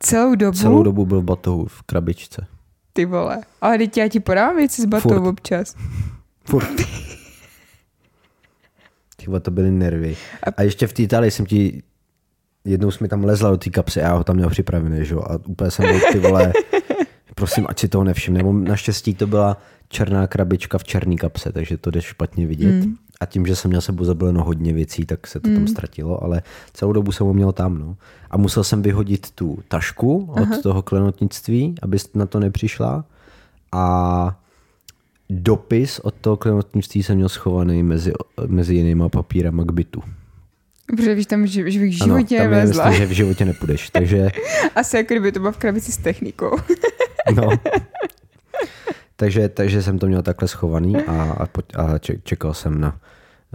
Celou 0.00 0.34
dobu? 0.34 0.58
Celou 0.58 0.82
dobu 0.82 1.06
byl 1.06 1.20
v 1.20 1.24
batohu, 1.24 1.66
v 1.66 1.82
krabičce. 1.82 2.46
Ty 2.92 3.04
vole. 3.04 3.40
Ale 3.60 3.78
teď 3.78 3.96
já 3.96 4.08
ti 4.08 4.20
podám 4.20 4.56
věci 4.56 4.82
s 4.82 4.84
batou 4.84 5.08
Furt. 5.08 5.26
občas. 5.26 5.74
Furt. 6.44 6.74
Ty 9.16 9.26
vole, 9.26 9.40
to 9.40 9.50
byly 9.50 9.70
nervy. 9.70 10.16
A 10.56 10.62
ještě 10.62 10.86
v 10.86 10.92
té 10.92 11.02
Itálii 11.02 11.30
jsem 11.30 11.46
ti 11.46 11.82
jednou 12.68 12.90
jsi 12.90 13.04
mi 13.04 13.08
tam 13.08 13.24
lezla 13.24 13.50
do 13.50 13.56
té 13.56 13.70
kapsy 13.70 14.02
a 14.02 14.04
já 14.04 14.14
ho 14.14 14.24
tam 14.24 14.36
měl 14.36 14.50
připravený, 14.50 15.04
že 15.04 15.14
jo, 15.14 15.20
a 15.20 15.38
úplně 15.46 15.70
jsem 15.70 15.84
byl 15.84 16.00
ty 16.12 16.18
vole, 16.18 16.52
prosím, 17.34 17.66
ať 17.68 17.78
si 17.78 17.88
toho 17.88 18.04
nevšim. 18.04 18.34
Nebo 18.34 18.52
naštěstí 18.52 19.14
to 19.14 19.26
byla 19.26 19.56
černá 19.88 20.26
krabička 20.26 20.78
v 20.78 20.84
černé 20.84 21.16
kapse, 21.16 21.52
takže 21.52 21.76
to 21.76 21.90
jde 21.90 22.02
špatně 22.02 22.46
vidět. 22.46 22.84
Mm. 22.84 22.94
A 23.20 23.26
tím, 23.26 23.46
že 23.46 23.56
jsem 23.56 23.68
měl 23.68 23.80
sebou 23.80 24.04
zabaleno 24.04 24.44
hodně 24.44 24.72
věcí, 24.72 25.06
tak 25.06 25.26
se 25.26 25.40
to 25.40 25.48
mm. 25.48 25.54
tam 25.54 25.68
ztratilo, 25.68 26.24
ale 26.24 26.42
celou 26.72 26.92
dobu 26.92 27.12
jsem 27.12 27.26
ho 27.26 27.34
měl 27.34 27.52
tam. 27.52 27.78
No. 27.78 27.96
A 28.30 28.36
musel 28.36 28.64
jsem 28.64 28.82
vyhodit 28.82 29.30
tu 29.30 29.58
tašku 29.68 30.28
od 30.30 30.38
Aha. 30.38 30.62
toho 30.62 30.82
klenotnictví, 30.82 31.74
aby 31.82 31.98
na 32.14 32.26
to 32.26 32.40
nepřišla. 32.40 33.04
A 33.72 34.38
dopis 35.30 35.98
od 35.98 36.14
toho 36.14 36.36
klenotnictví 36.36 37.02
jsem 37.02 37.16
měl 37.16 37.28
schovaný 37.28 37.82
mezi, 37.82 38.12
mezi 38.46 38.74
jinýma 38.74 39.08
papírama 39.08 39.64
k 39.64 39.72
bytu. 39.72 40.02
Protože 40.96 41.14
víš 41.14 41.26
tam, 41.26 41.46
že, 41.46 41.70
že 41.70 41.80
v 41.80 41.92
životě 41.92 42.40
ano, 42.40 42.50
tam 42.50 42.58
je 42.58 42.66
myslím, 42.66 42.92
že 42.92 43.06
v 43.06 43.10
životě 43.10 43.44
nepůjdeš. 43.44 43.90
Takže... 43.92 44.28
Asi 44.74 44.96
jako 44.96 45.14
kdyby 45.14 45.32
to 45.32 45.40
bylo 45.40 45.52
v 45.52 45.56
krabici 45.56 45.92
s 45.92 45.96
technikou. 45.96 46.56
no. 47.34 47.50
Takže, 49.16 49.48
takže 49.48 49.82
jsem 49.82 49.98
to 49.98 50.06
měl 50.06 50.22
takhle 50.22 50.48
schovaný 50.48 50.96
a, 50.96 51.22
a, 51.22 51.46
a 51.82 51.98
čekal 52.22 52.54
jsem 52.54 52.80
na 52.80 53.00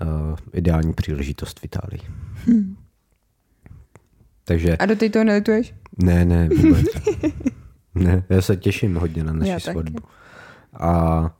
uh, 0.01 0.35
ideální 0.53 0.93
příležitost 0.93 1.59
v 1.59 1.65
Itálii. 1.65 2.01
Hmm. 2.45 2.75
Takže... 4.45 4.77
A 4.77 4.85
do 4.85 4.95
té 4.95 5.09
toho 5.09 5.25
nelituješ? 5.25 5.73
Ne, 5.97 6.25
ne, 6.25 6.49
vůbec. 6.49 6.85
ne, 7.95 8.23
já 8.29 8.41
se 8.41 8.55
těším 8.55 8.95
hodně 8.95 9.23
na 9.23 9.33
naši 9.33 9.59
svatbu. 9.59 9.99
A 10.73 11.31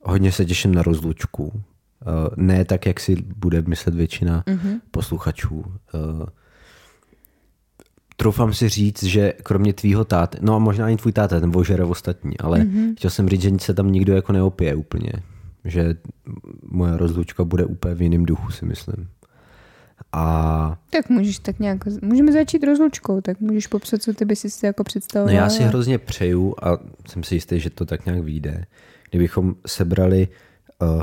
hodně 0.00 0.32
se 0.32 0.44
těším 0.44 0.74
na 0.74 0.82
rozlučku. 0.82 1.62
Uh, 2.06 2.28
ne 2.36 2.64
tak, 2.64 2.86
jak 2.86 3.00
si 3.00 3.16
bude 3.36 3.62
myslet 3.62 3.94
většina 3.94 4.44
mm-hmm. 4.46 4.80
posluchačů. 4.90 5.56
Uh, 5.58 6.26
troufám 8.16 8.54
si 8.54 8.68
říct, 8.68 9.02
že 9.02 9.32
kromě 9.42 9.72
tvýho 9.72 10.04
táty, 10.04 10.38
no 10.40 10.54
a 10.54 10.58
možná 10.58 10.86
ani 10.86 10.96
tvůj 10.96 11.12
táta, 11.12 11.40
ten 11.40 11.50
vožere 11.50 11.84
ostatní, 11.84 12.38
ale 12.38 12.58
mm-hmm. 12.58 12.94
chtěl 12.96 13.10
jsem 13.10 13.28
říct, 13.28 13.42
že 13.42 13.50
se 13.60 13.74
tam 13.74 13.92
nikdo 13.92 14.14
jako 14.14 14.32
neopije 14.32 14.74
úplně. 14.74 15.12
Že 15.64 15.94
moje 16.62 16.96
rozlučka 16.96 17.44
bude 17.44 17.64
úplně 17.64 17.94
v 17.94 18.02
jiném 18.02 18.26
duchu, 18.26 18.50
si 18.50 18.64
myslím. 18.64 19.08
A... 20.12 20.78
Tak 20.90 21.10
můžeš 21.10 21.38
tak 21.38 21.58
nějak, 21.58 21.78
můžeme 22.02 22.32
začít 22.32 22.64
rozlučkou, 22.64 23.20
tak 23.20 23.40
můžeš 23.40 23.66
popsat, 23.66 24.02
co 24.02 24.12
ty 24.14 24.24
by 24.24 24.36
si 24.36 24.66
jako 24.66 24.84
představoval. 24.84 25.34
No 25.34 25.40
já 25.40 25.48
si 25.48 25.62
hrozně 25.62 25.98
přeju 25.98 26.54
a 26.62 26.78
jsem 27.08 27.22
si 27.22 27.34
jistý, 27.34 27.60
že 27.60 27.70
to 27.70 27.86
tak 27.86 28.06
nějak 28.06 28.20
vyjde, 28.20 28.64
kdybychom 29.10 29.54
sebrali 29.66 30.28
uh, 30.82 31.02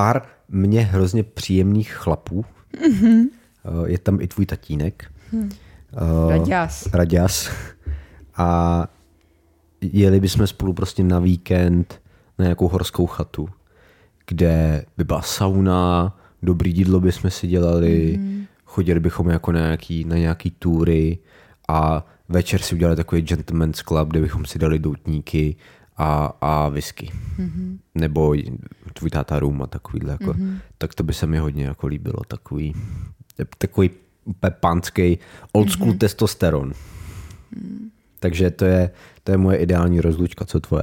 pár 0.00 0.22
mně 0.48 0.80
hrozně 0.80 1.22
příjemných 1.22 1.92
chlapů. 1.92 2.44
Mm-hmm. 2.84 3.28
Je 3.86 3.98
tam 3.98 4.20
i 4.20 4.26
tvůj 4.26 4.46
tatínek. 4.46 5.12
Hmm. 5.32 5.42
Uh, 5.42 6.30
Raďas. 6.30 6.88
Raďas. 6.92 7.50
A 8.36 8.86
jeli 9.80 10.20
bychom 10.20 10.46
spolu 10.46 10.72
prostě 10.72 11.02
na 11.02 11.18
víkend 11.18 12.00
na 12.38 12.42
nějakou 12.42 12.68
horskou 12.68 13.06
chatu, 13.06 13.48
kde 14.26 14.84
by 14.96 15.04
byla 15.04 15.22
sauna, 15.22 16.16
dobrý 16.42 16.76
jídlo 16.76 17.00
bychom 17.00 17.30
si 17.30 17.46
dělali, 17.46 18.16
mm. 18.18 18.44
chodili 18.64 19.00
bychom 19.00 19.28
jako 19.28 19.52
na 19.52 19.60
nějaký, 19.60 20.04
na 20.04 20.16
nějaký 20.16 20.50
túry 20.50 21.18
a 21.68 22.06
večer 22.28 22.60
si 22.60 22.74
udělali 22.74 22.96
takový 22.96 23.22
gentleman's 23.22 23.82
club, 23.82 24.08
kde 24.08 24.20
bychom 24.20 24.44
si 24.44 24.58
dali 24.58 24.78
doutníky 24.78 25.56
a, 26.00 26.32
a 26.40 26.68
whisky. 26.68 27.10
Mm-hmm. 27.38 27.78
Nebo 27.94 28.34
tvůj 28.92 29.10
táta 29.10 29.38
rum 29.38 29.62
a 29.62 29.66
takovýhle. 29.66 30.12
Jako, 30.12 30.24
mm-hmm. 30.24 30.58
Tak 30.78 30.94
to 30.94 31.02
by 31.02 31.14
se 31.14 31.26
mi 31.26 31.38
hodně 31.38 31.64
jako 31.64 31.86
líbilo. 31.86 32.24
Takový, 32.28 32.74
takový 33.58 33.90
úplně 34.24 34.50
pánský 34.60 35.18
old 35.52 35.70
school 35.70 35.92
mm-hmm. 35.92 35.98
testosteron. 35.98 36.72
Mm. 37.56 37.90
Takže 38.20 38.50
to 38.50 38.64
je, 38.64 38.90
to 39.24 39.32
je 39.32 39.38
moje 39.38 39.56
ideální 39.56 40.00
rozlučka. 40.00 40.44
Co 40.44 40.60
tvoje? 40.60 40.82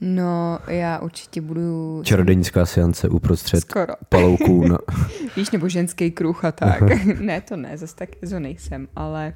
No, 0.00 0.58
já 0.68 0.98
určitě 0.98 1.40
budu... 1.40 2.02
Čarodějnická 2.04 2.66
seance 2.66 3.08
uprostřed 3.08 3.60
Skoro. 3.60 3.94
palouků. 4.08 4.68
Na... 4.68 4.78
Víš, 5.36 5.50
nebo 5.50 5.68
ženský 5.68 6.10
kruh 6.10 6.44
a 6.44 6.52
tak. 6.52 6.80
ne, 7.20 7.40
to 7.40 7.56
ne, 7.56 7.78
zase 7.78 7.96
tak 7.96 8.08
zo 8.22 8.40
nejsem, 8.40 8.88
ale 8.96 9.34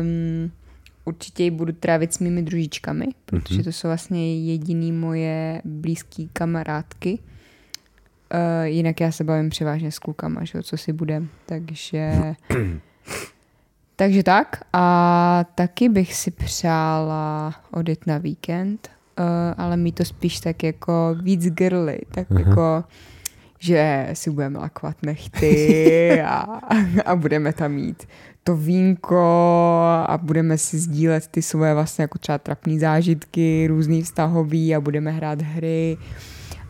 um, 0.00 0.52
určitě 1.04 1.42
ji 1.42 1.50
budu 1.50 1.72
trávit 1.72 2.14
s 2.14 2.18
mými 2.18 2.42
družičkami, 2.42 3.06
protože 3.26 3.60
mm-hmm. 3.60 3.64
to 3.64 3.72
jsou 3.72 3.88
vlastně 3.88 4.46
jediný 4.46 4.92
moje 4.92 5.62
blízké 5.64 6.24
kamarádky. 6.32 7.18
Uh, 8.34 8.64
jinak 8.64 9.00
já 9.00 9.12
se 9.12 9.24
bavím 9.24 9.50
převážně 9.50 9.92
s 9.92 9.98
klukama, 9.98 10.44
že, 10.44 10.62
co 10.62 10.76
si 10.76 10.92
bude. 10.92 11.22
Takže... 11.46 12.34
takže 13.96 14.22
tak. 14.22 14.62
A 14.72 15.44
taky 15.54 15.88
bych 15.88 16.14
si 16.14 16.30
přála 16.30 17.54
odjet 17.70 18.06
na 18.06 18.18
víkend, 18.18 18.90
uh, 19.18 19.24
ale 19.56 19.76
mi 19.76 19.92
to 19.92 20.04
spíš 20.04 20.40
tak 20.40 20.62
jako 20.62 21.16
víc 21.22 21.46
girly. 21.46 21.98
Tak 22.10 22.30
uh-huh. 22.30 22.48
jako 22.48 22.84
že 23.62 24.08
si 24.12 24.30
budeme 24.30 24.58
lakovat 24.58 24.96
nechty 25.02 26.22
a, 26.26 26.40
a 27.04 27.16
budeme 27.16 27.52
tam 27.52 27.72
mít 27.72 28.06
to 28.44 28.56
vínko 28.56 29.24
a 30.06 30.18
budeme 30.22 30.58
si 30.58 30.78
sdílet 30.78 31.26
ty 31.26 31.42
svoje 31.42 31.74
vlastně 31.74 32.02
jako 32.02 32.18
třeba 32.18 32.38
trapné 32.38 32.78
zážitky, 32.78 33.66
různý 33.66 34.02
vztahový 34.02 34.74
a 34.74 34.80
budeme 34.80 35.10
hrát 35.10 35.42
hry 35.42 35.98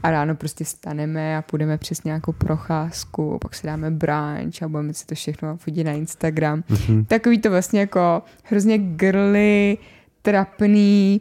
a 0.02 0.11
ráno 0.11 0.35
prostě 0.35 0.64
staneme 0.64 1.37
a 1.37 1.43
půjdeme 1.43 1.79
přes 1.79 2.05
nějakou 2.05 2.33
procházku, 2.33 3.38
pak 3.43 3.55
si 3.55 3.67
dáme 3.67 3.91
brunch 3.91 4.62
a 4.62 4.69
budeme 4.69 4.95
si 4.95 5.07
to 5.07 5.14
všechno 5.14 5.57
fotit 5.57 5.87
na 5.87 5.93
Instagram. 5.93 6.62
Mm-hmm. 6.71 7.07
Takový 7.07 7.38
to 7.38 7.50
vlastně 7.50 7.81
jako 7.81 8.23
hrozně 8.45 8.79
girly, 8.79 9.79
trapný, 10.23 11.21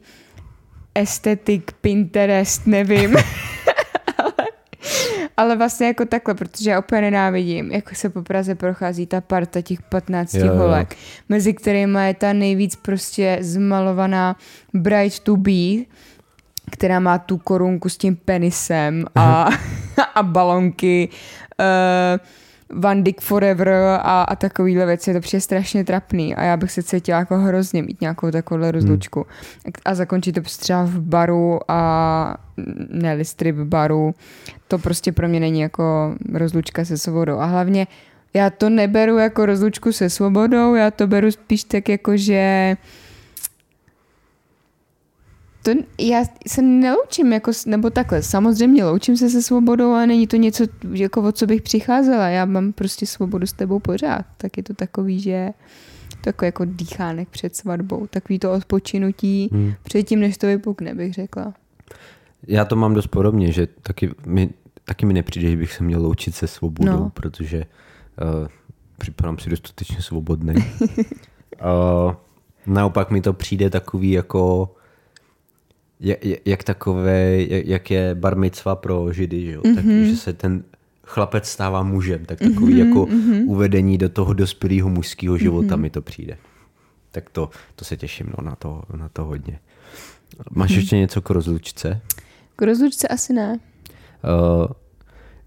estetik, 0.96 1.72
Pinterest, 1.82 2.68
nevím. 2.68 3.16
ale, 5.42 5.56
vlastně 5.56 5.88
jako 5.88 6.06
takhle, 6.06 6.34
protože 6.34 6.70
já 6.70 6.80
úplně 6.80 7.02
nenávidím, 7.02 7.72
jako 7.72 7.96
se 7.96 8.10
po 8.10 8.22
Praze 8.22 8.56
prochází 8.56 9.06
ta 9.06 9.22
parta 9.22 9.62
těch 9.62 9.82
15 9.82 10.34
jo, 10.34 10.56
holek, 10.56 10.92
jo. 10.92 10.98
mezi 11.30 11.54
kterými 11.54 12.00
je 12.08 12.14
ta 12.14 12.34
nejvíc 12.34 12.76
prostě 12.76 13.38
zmalovaná 13.42 14.36
bright 14.74 15.20
to 15.20 15.38
be, 15.38 15.86
která 16.72 17.00
má 17.00 17.18
tu 17.18 17.38
korunku 17.38 17.90
s 17.90 17.98
tím 17.98 18.16
penisem 18.16 19.06
a, 19.16 19.50
a 20.16 20.24
balonky. 20.24 21.10
Uh, 21.60 22.26
Van 22.74 23.04
Dyck 23.04 23.22
Forever 23.22 23.70
a, 24.02 24.24
a 24.24 24.36
takovýhle 24.36 24.86
věci, 24.86 25.10
je 25.10 25.14
to 25.14 25.20
přijde 25.20 25.42
strašně 25.42 25.84
trapný 25.84 26.36
a 26.36 26.44
já 26.44 26.58
bych 26.58 26.72
se 26.72 26.84
cítila 26.84 27.20
jako 27.20 27.38
hrozně 27.38 27.82
mít 27.82 28.02
nějakou 28.02 28.32
takovouhle 28.32 28.72
rozlučku 28.72 29.20
hmm. 29.20 29.74
a 29.86 29.96
zakončit 29.96 30.32
to 30.32 30.42
třeba 30.42 30.84
v 30.84 31.00
baru 31.00 31.60
a 31.68 32.38
ne 32.90 33.26
strip 33.26 33.56
baru, 33.56 34.16
to 34.68 34.78
prostě 34.78 35.12
pro 35.12 35.28
mě 35.28 35.40
není 35.40 35.60
jako 35.60 36.16
rozlučka 36.34 36.86
se 36.86 36.98
svobodou 36.98 37.40
a 37.40 37.46
hlavně 37.46 37.88
já 38.34 38.50
to 38.50 38.70
neberu 38.70 39.18
jako 39.18 39.46
rozlučku 39.46 39.92
se 39.92 40.10
svobodou, 40.10 40.76
já 40.76 40.92
to 40.92 41.08
beru 41.08 41.32
spíš 41.32 41.64
tak 41.64 41.90
jako, 41.90 42.18
že 42.18 42.76
to 45.62 45.72
já 46.00 46.24
se 46.48 46.62
neloučím, 46.62 47.34
jako, 47.34 47.52
nebo 47.66 47.90
takhle, 47.90 48.22
samozřejmě 48.22 48.86
loučím 48.86 49.18
se 49.18 49.30
se 49.30 49.42
svobodou, 49.42 49.92
ale 49.92 50.08
není 50.08 50.28
to 50.28 50.36
něco, 50.36 50.64
jako 50.92 51.22
o 51.22 51.32
co 51.32 51.48
bych 51.48 51.62
přicházela. 51.62 52.28
Já 52.28 52.46
mám 52.46 52.74
prostě 52.74 53.06
svobodu 53.06 53.48
s 53.48 53.54
tebou 53.54 53.80
pořád. 53.80 54.26
Tak 54.38 54.58
je 54.58 54.64
to 54.64 54.74
takový, 54.74 55.20
že 55.20 55.50
takový 56.22 56.48
jako 56.48 56.66
dýchánek 56.66 57.30
před 57.30 57.56
svatbou, 57.56 58.08
takový 58.08 58.40
to 58.40 58.54
odpočinutí 58.54 59.50
hmm. 59.52 59.74
předtím, 59.84 60.20
než 60.20 60.38
to 60.38 60.48
vypukne, 60.48 60.96
bych 60.96 61.14
řekla. 61.14 61.54
Já 62.48 62.66
to 62.66 62.76
mám 62.76 62.94
dost 62.94 63.08
podobně, 63.08 63.52
že 63.52 63.68
taky 63.68 64.10
mi, 64.26 64.50
taky 64.86 65.06
mi 65.06 65.14
nepřijde, 65.14 65.50
že 65.50 65.58
bych 65.58 65.74
se 65.74 65.84
měl 65.84 66.02
loučit 66.02 66.36
se 66.36 66.48
svobodou, 66.48 66.92
no. 66.92 67.12
protože 67.14 67.66
uh, 68.42 68.48
připadám 68.98 69.40
si 69.40 69.50
dostatečně 69.50 70.02
svobodný. 70.02 70.54
uh, 70.56 72.14
naopak 72.74 73.12
mi 73.12 73.22
to 73.22 73.34
přijde 73.34 73.70
takový 73.70 74.12
jako 74.12 74.76
jak, 76.02 76.20
jak 76.46 76.64
takové, 76.64 77.42
jak, 77.42 77.66
jak 77.66 77.92
je 77.92 78.16
bar 78.16 78.38
mitzva 78.38 78.76
pro 78.76 79.14
židy, 79.14 79.46
že 79.46 79.52
jo? 79.52 79.62
Mm-hmm. 79.62 79.76
Tak, 79.76 79.86
mhm. 79.86 80.06
že 80.06 80.18
se 80.18 80.34
ten 80.34 80.64
chlapec 81.04 81.48
stává 81.48 81.84
mužem, 81.84 82.26
tak 82.26 82.40
takový 82.40 82.74
mm-hmm, 82.74 82.88
jako 82.88 83.06
mm-hmm. 83.06 83.44
uvedení 83.48 83.98
do 83.98 84.10
toho 84.10 84.34
dospělého 84.34 84.90
mužského 84.90 85.38
života 85.38 85.76
mm-hmm. 85.76 85.82
mi 85.82 85.90
to 85.90 86.02
přijde. 86.02 86.38
Tak 87.12 87.30
to, 87.30 87.50
to 87.76 87.86
se 87.86 87.98
těším 87.98 88.34
no, 88.38 88.44
na, 88.44 88.56
to, 88.56 88.84
na 88.96 89.10
to 89.10 89.24
hodně. 89.24 89.60
Máš 90.52 90.72
mm-hmm. 90.72 90.76
ještě 90.76 90.98
něco 90.98 91.22
k 91.22 91.30
rozlučce? 91.30 92.02
K 92.56 92.62
rozlučce 92.62 93.08
asi 93.08 93.34
ne. 93.34 93.60
Uh, 94.24 94.68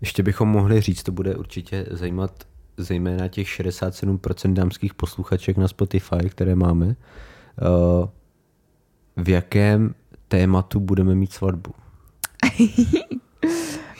ještě 0.01 0.23
bychom 0.23 0.49
mohli 0.49 0.81
říct, 0.81 1.03
to 1.03 1.13
bude 1.13 1.37
určitě 1.37 1.87
zajímat 1.91 2.45
zejména 2.77 3.29
těch 3.29 3.49
67% 3.49 4.53
dámských 4.53 4.95
posluchaček 4.95 5.57
na 5.57 5.69
Spotify, 5.69 6.29
které 6.31 6.55
máme. 6.55 6.87
Uh, 6.87 8.09
v 9.17 9.29
jakém 9.29 9.95
tématu 10.29 10.81
budeme 10.81 11.15
mít 11.15 11.33
svatbu? 11.33 11.73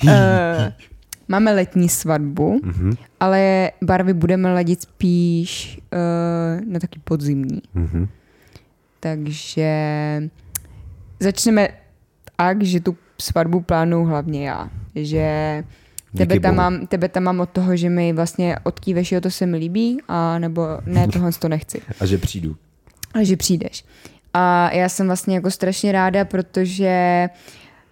uh, 0.05 0.11
máme 1.29 1.53
letní 1.55 1.89
svatbu, 1.89 2.61
Mhm. 2.65 2.93
ale 3.21 3.71
barvy 3.83 4.15
budeme 4.15 4.53
ladit 4.55 4.83
spíš 4.83 5.81
uh, 5.93 6.67
na 6.73 6.79
taky 6.81 7.01
podzimní. 7.05 7.63
Mhm. 7.75 8.09
Takže 9.01 9.73
začneme 11.21 11.69
tak, 12.37 12.63
že 12.63 12.81
tu 12.81 12.97
svatbu 13.21 13.61
plánuju 13.61 14.05
hlavně 14.05 14.49
já. 14.49 14.71
Že 14.95 15.65
tebe 16.17 16.35
Díky 16.35 16.41
tam, 16.43 16.55
bohu. 16.57 16.71
mám, 16.71 16.87
tebe 16.87 17.09
tam 17.09 17.23
mám 17.23 17.41
od 17.41 17.51
toho, 17.51 17.77
že 17.77 17.91
mi 17.91 18.13
vlastně 18.13 18.59
odkýveš, 18.63 19.13
jo, 19.13 19.21
to 19.21 19.31
se 19.31 19.47
mi 19.47 19.57
líbí, 19.57 19.99
a 20.09 20.39
nebo 20.39 20.67
ne, 20.87 21.09
tohle 21.09 21.33
to 21.33 21.49
nechci. 21.49 21.83
A 22.01 22.07
že 22.07 22.19
přijdu. 22.19 22.57
A 23.15 23.23
že 23.25 23.37
přijdeš. 23.37 23.85
A 24.35 24.71
já 24.73 24.89
jsem 24.89 25.07
vlastně 25.07 25.35
jako 25.35 25.51
strašně 25.51 25.93
ráda, 25.93 26.25
protože 26.25 27.29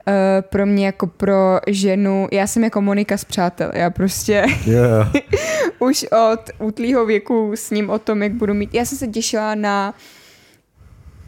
uh, 0.06 0.14
pro 0.40 0.66
mě 0.66 0.86
jako 0.86 1.06
pro 1.06 1.60
ženu, 1.66 2.28
já 2.32 2.46
jsem 2.46 2.64
jako 2.64 2.80
Monika 2.80 3.16
z 3.16 3.24
Přátel, 3.24 3.70
já 3.74 3.90
prostě 3.90 4.44
Yeah. 4.66 5.12
už 5.78 6.06
od 6.32 6.50
útlýho 6.58 7.06
věku 7.06 7.52
s 7.54 7.70
ním 7.70 7.90
o 7.90 7.98
tom, 7.98 8.22
jak 8.22 8.32
budu 8.32 8.54
mít. 8.54 8.74
Já 8.74 8.84
jsem 8.84 8.98
se 8.98 9.06
těšila 9.06 9.54
na 9.54 9.94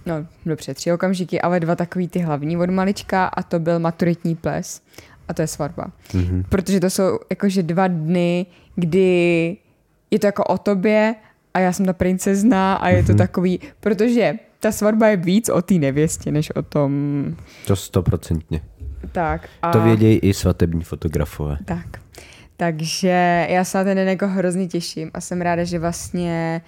no 0.07 0.27
dobře, 0.47 0.75
tři 0.75 0.93
okamžiky, 0.93 1.41
ale 1.41 1.61
dva 1.61 1.77
takový 1.77 2.09
ty 2.09 2.19
hlavní 2.19 2.57
od 2.57 2.71
malička 2.71 3.27
a 3.27 3.43
to 3.43 3.59
byl 3.59 3.79
maturitní 3.79 4.37
ples 4.37 4.83
a 5.29 5.35
to 5.35 5.43
je 5.43 5.49
svatba. 5.49 5.87
Mhm. 6.15 6.45
Protože 6.49 6.81
to 6.81 6.91
jsou 6.91 7.19
jakože 7.31 7.63
dva 7.63 7.89
dny, 7.89 8.47
kdy 8.77 9.57
je 10.11 10.19
to 10.19 10.27
jako 10.27 10.45
o 10.45 10.59
tobě 10.59 11.15
a 11.55 11.59
já 11.59 11.73
jsem 11.73 11.87
ta 11.87 11.93
princezna 11.93 12.75
a 12.75 12.89
je 12.89 13.03
to 13.03 13.15
takový, 13.15 13.61
protože 13.81 14.35
ta 14.65 14.73
svatba 14.73 15.07
je 15.09 15.17
víc 15.17 15.49
o 15.49 15.63
té 15.63 15.75
nevěstě, 15.75 16.33
než 16.33 16.51
o 16.51 16.63
tom 16.63 17.25
To 17.67 17.77
stoprocentně. 17.77 18.61
tak. 19.13 19.49
A... 19.63 19.71
To 19.71 19.81
vědějí 19.81 20.19
i 20.19 20.35
svatební 20.35 20.83
fotografové. 20.85 21.57
Tak. 21.65 21.87
Takže 22.57 23.47
já 23.51 23.65
se 23.65 23.79
na 23.79 23.85
ten 23.85 23.97
den 23.97 24.09
jako 24.09 24.29
hrozně 24.29 24.67
těším 24.67 25.11
a 25.15 25.21
jsem 25.21 25.41
ráda, 25.41 25.65
že 25.65 25.79
vlastně 25.79 26.63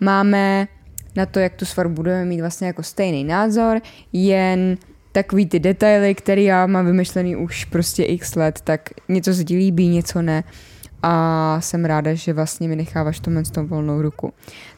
máme 0.00 0.68
na 1.16 1.26
to, 1.26 1.38
jak 1.38 1.54
tu 1.54 1.64
svatbu 1.64 1.94
budeme 1.94 2.24
mít 2.24 2.40
vlastně 2.40 2.66
jako 2.66 2.82
stejný 2.82 3.24
názor, 3.24 3.80
jen 4.12 4.76
takový 5.12 5.46
ty 5.46 5.60
detaily, 5.60 6.14
které 6.14 6.42
já 6.42 6.66
mám 6.66 6.86
vymyšlený 6.86 7.36
už 7.36 7.64
prostě 7.64 8.04
x 8.04 8.34
let, 8.34 8.60
tak 8.64 8.90
něco 9.08 9.34
se 9.34 9.44
ti 9.44 9.56
líbí, 9.56 9.88
něco 9.88 10.22
ne. 10.22 10.44
A 11.02 11.56
jsem 11.60 11.84
ráda, 11.84 12.14
že 12.14 12.32
vlastně 12.32 12.68
mi 12.68 12.76
necháváš 12.76 13.20
tomu 13.20 13.44
s 13.44 13.50
tou 13.50 13.66
volnou 13.66 14.02
ruku. 14.02 14.32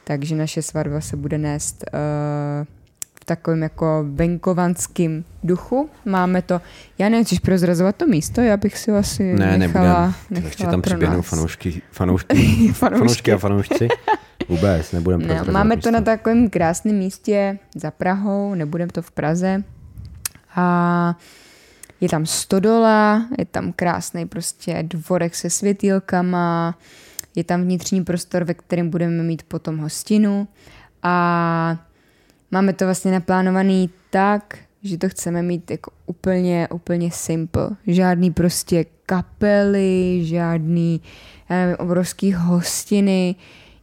Takže 0.04 0.34
naše 0.36 0.62
svatba 0.62 1.00
se 1.00 1.16
bude 1.16 1.38
nést 1.38 1.84
uh, 1.94 2.66
v 3.20 3.24
takovém 3.24 3.62
jako 3.62 4.04
venkovanském 4.08 5.24
duchu. 5.44 5.90
Máme 6.04 6.42
to, 6.42 6.60
já 6.98 7.08
nevím, 7.08 7.24
chceš 7.24 7.38
prozrazovat 7.38 7.96
to 7.96 8.06
místo, 8.06 8.40
já 8.40 8.56
bych 8.56 8.78
si 8.78 8.90
ho 8.90 8.96
asi 8.96 9.34
Ne, 9.34 9.58
nechala, 9.58 10.14
nebudem. 10.30 10.44
Nechala 10.50 10.70
tam 10.70 10.82
pro 10.82 10.90
přiběhnou 10.90 11.16
nás. 11.16 11.26
fanoušky, 11.26 11.82
fanoušky, 11.90 12.34
Fanoušky. 12.72 12.72
fanoušky 12.72 13.32
a 13.32 13.38
fanoušci. 13.38 13.88
Vůbec, 14.48 14.92
nebudem 14.92 15.20
Ne, 15.26 15.42
máme 15.52 15.76
místo. 15.76 15.88
to 15.90 15.94
na 15.94 16.00
takovém 16.00 16.50
krásném 16.50 16.96
místě 16.96 17.58
za 17.76 17.90
Prahou, 17.90 18.54
nebudeme 18.54 18.92
to 18.92 19.02
v 19.02 19.10
Praze. 19.10 19.62
A 20.56 21.16
je 22.02 22.08
tam 22.08 22.26
stodola, 22.26 23.28
je 23.38 23.44
tam 23.44 23.72
krásný 23.72 24.26
prostě 24.26 24.78
dvorek 24.82 25.34
se 25.34 25.50
světýlkama, 25.50 26.78
je 27.34 27.44
tam 27.44 27.62
vnitřní 27.62 28.04
prostor, 28.04 28.44
ve 28.44 28.54
kterém 28.54 28.90
budeme 28.90 29.22
mít 29.22 29.42
potom 29.42 29.78
hostinu 29.78 30.48
a 31.02 31.78
máme 32.50 32.72
to 32.72 32.84
vlastně 32.84 33.12
naplánovaný 33.12 33.90
tak, 34.10 34.58
že 34.82 34.98
to 34.98 35.08
chceme 35.08 35.42
mít 35.42 35.70
jako 35.70 35.90
úplně, 36.06 36.68
úplně 36.72 37.10
simple. 37.10 37.70
Žádný 37.86 38.30
prostě 38.30 38.84
kapely, 39.06 40.20
žádný 40.24 41.00
já 41.50 41.56
nevím, 41.56 41.76
obrovský 41.78 42.32
hostiny, 42.32 43.34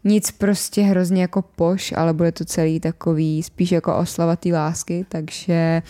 nic 0.03 0.32
prostě 0.32 0.82
hrozně 0.82 1.21
jako 1.21 1.41
poš, 1.41 1.93
ale 1.97 2.13
bude 2.13 2.32
to 2.32 2.45
celý 2.45 2.79
takový 2.79 3.43
spíš 3.43 3.71
jako 3.71 3.97
oslava 3.97 4.36
té 4.36 4.49
lásky, 4.49 5.05
takže 5.10 5.82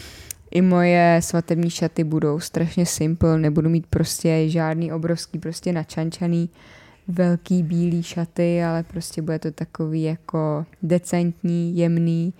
i 0.51 0.61
moje 0.61 1.19
svatební 1.23 1.69
šaty 1.69 2.03
budou 2.03 2.39
strašně 2.39 2.85
simple, 2.85 3.37
nebudu 3.39 3.69
mít 3.69 3.87
prostě 3.87 4.49
žádný 4.49 4.91
obrovský 4.91 5.39
prostě 5.39 5.73
načančaný 5.73 6.49
velký 7.07 7.63
bílý 7.63 8.03
šaty, 8.03 8.63
ale 8.63 8.83
prostě 8.83 9.21
bude 9.21 9.39
to 9.39 9.51
takový 9.51 10.03
jako 10.03 10.65
decentní, 10.83 11.77
jemný. 11.77 12.33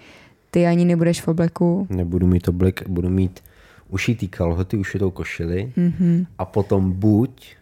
Ty 0.52 0.68
ani 0.68 0.86
nebudeš 0.86 1.22
v 1.22 1.28
obleku. 1.28 1.88
Nebudu 1.90 2.28
mít 2.28 2.48
oblek, 2.48 2.90
budu 2.90 3.10
mít 3.10 3.40
ušitý 3.90 4.28
kalhoty, 4.28 4.78
ušitou 4.78 5.12
košili 5.12 5.74
Mhm. 5.76 6.26
a 6.38 6.46
potom 6.46 6.92
buď 6.92 7.56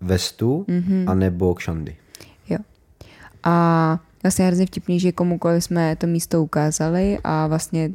vestu, 0.00 0.64
mm-hmm. 0.68 1.10
anebo 1.10 1.54
kšandy. 1.54 1.96
Jo. 2.48 2.58
A 3.44 3.98
vlastně 4.22 4.46
hrozně 4.46 4.66
vtipný, 4.66 5.00
že 5.00 5.12
komukoliv 5.12 5.64
jsme 5.64 5.96
to 5.96 6.06
místo 6.06 6.42
ukázali 6.42 7.18
a 7.24 7.46
vlastně 7.46 7.90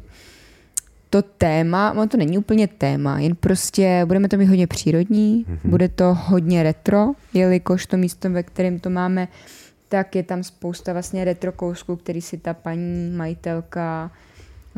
to 1.10 1.22
téma, 1.22 1.92
ono 1.92 2.06
to 2.06 2.16
není 2.16 2.38
úplně 2.38 2.66
téma, 2.66 3.18
jen 3.18 3.36
prostě 3.36 4.02
budeme 4.06 4.28
to 4.28 4.36
mít 4.36 4.46
hodně 4.46 4.66
přírodní, 4.66 5.44
mm-hmm. 5.44 5.70
bude 5.70 5.88
to 5.88 6.14
hodně 6.20 6.62
retro, 6.62 7.12
jelikož 7.34 7.86
to 7.86 7.96
místo, 7.96 8.30
ve 8.30 8.42
kterém 8.42 8.78
to 8.78 8.90
máme, 8.90 9.28
tak 9.88 10.16
je 10.16 10.22
tam 10.22 10.42
spousta 10.42 10.92
vlastně 10.92 11.24
retro 11.24 11.52
kousků, 11.52 11.96
který 11.96 12.20
si 12.20 12.38
ta 12.38 12.54
paní 12.54 13.10
majitelka 13.16 14.10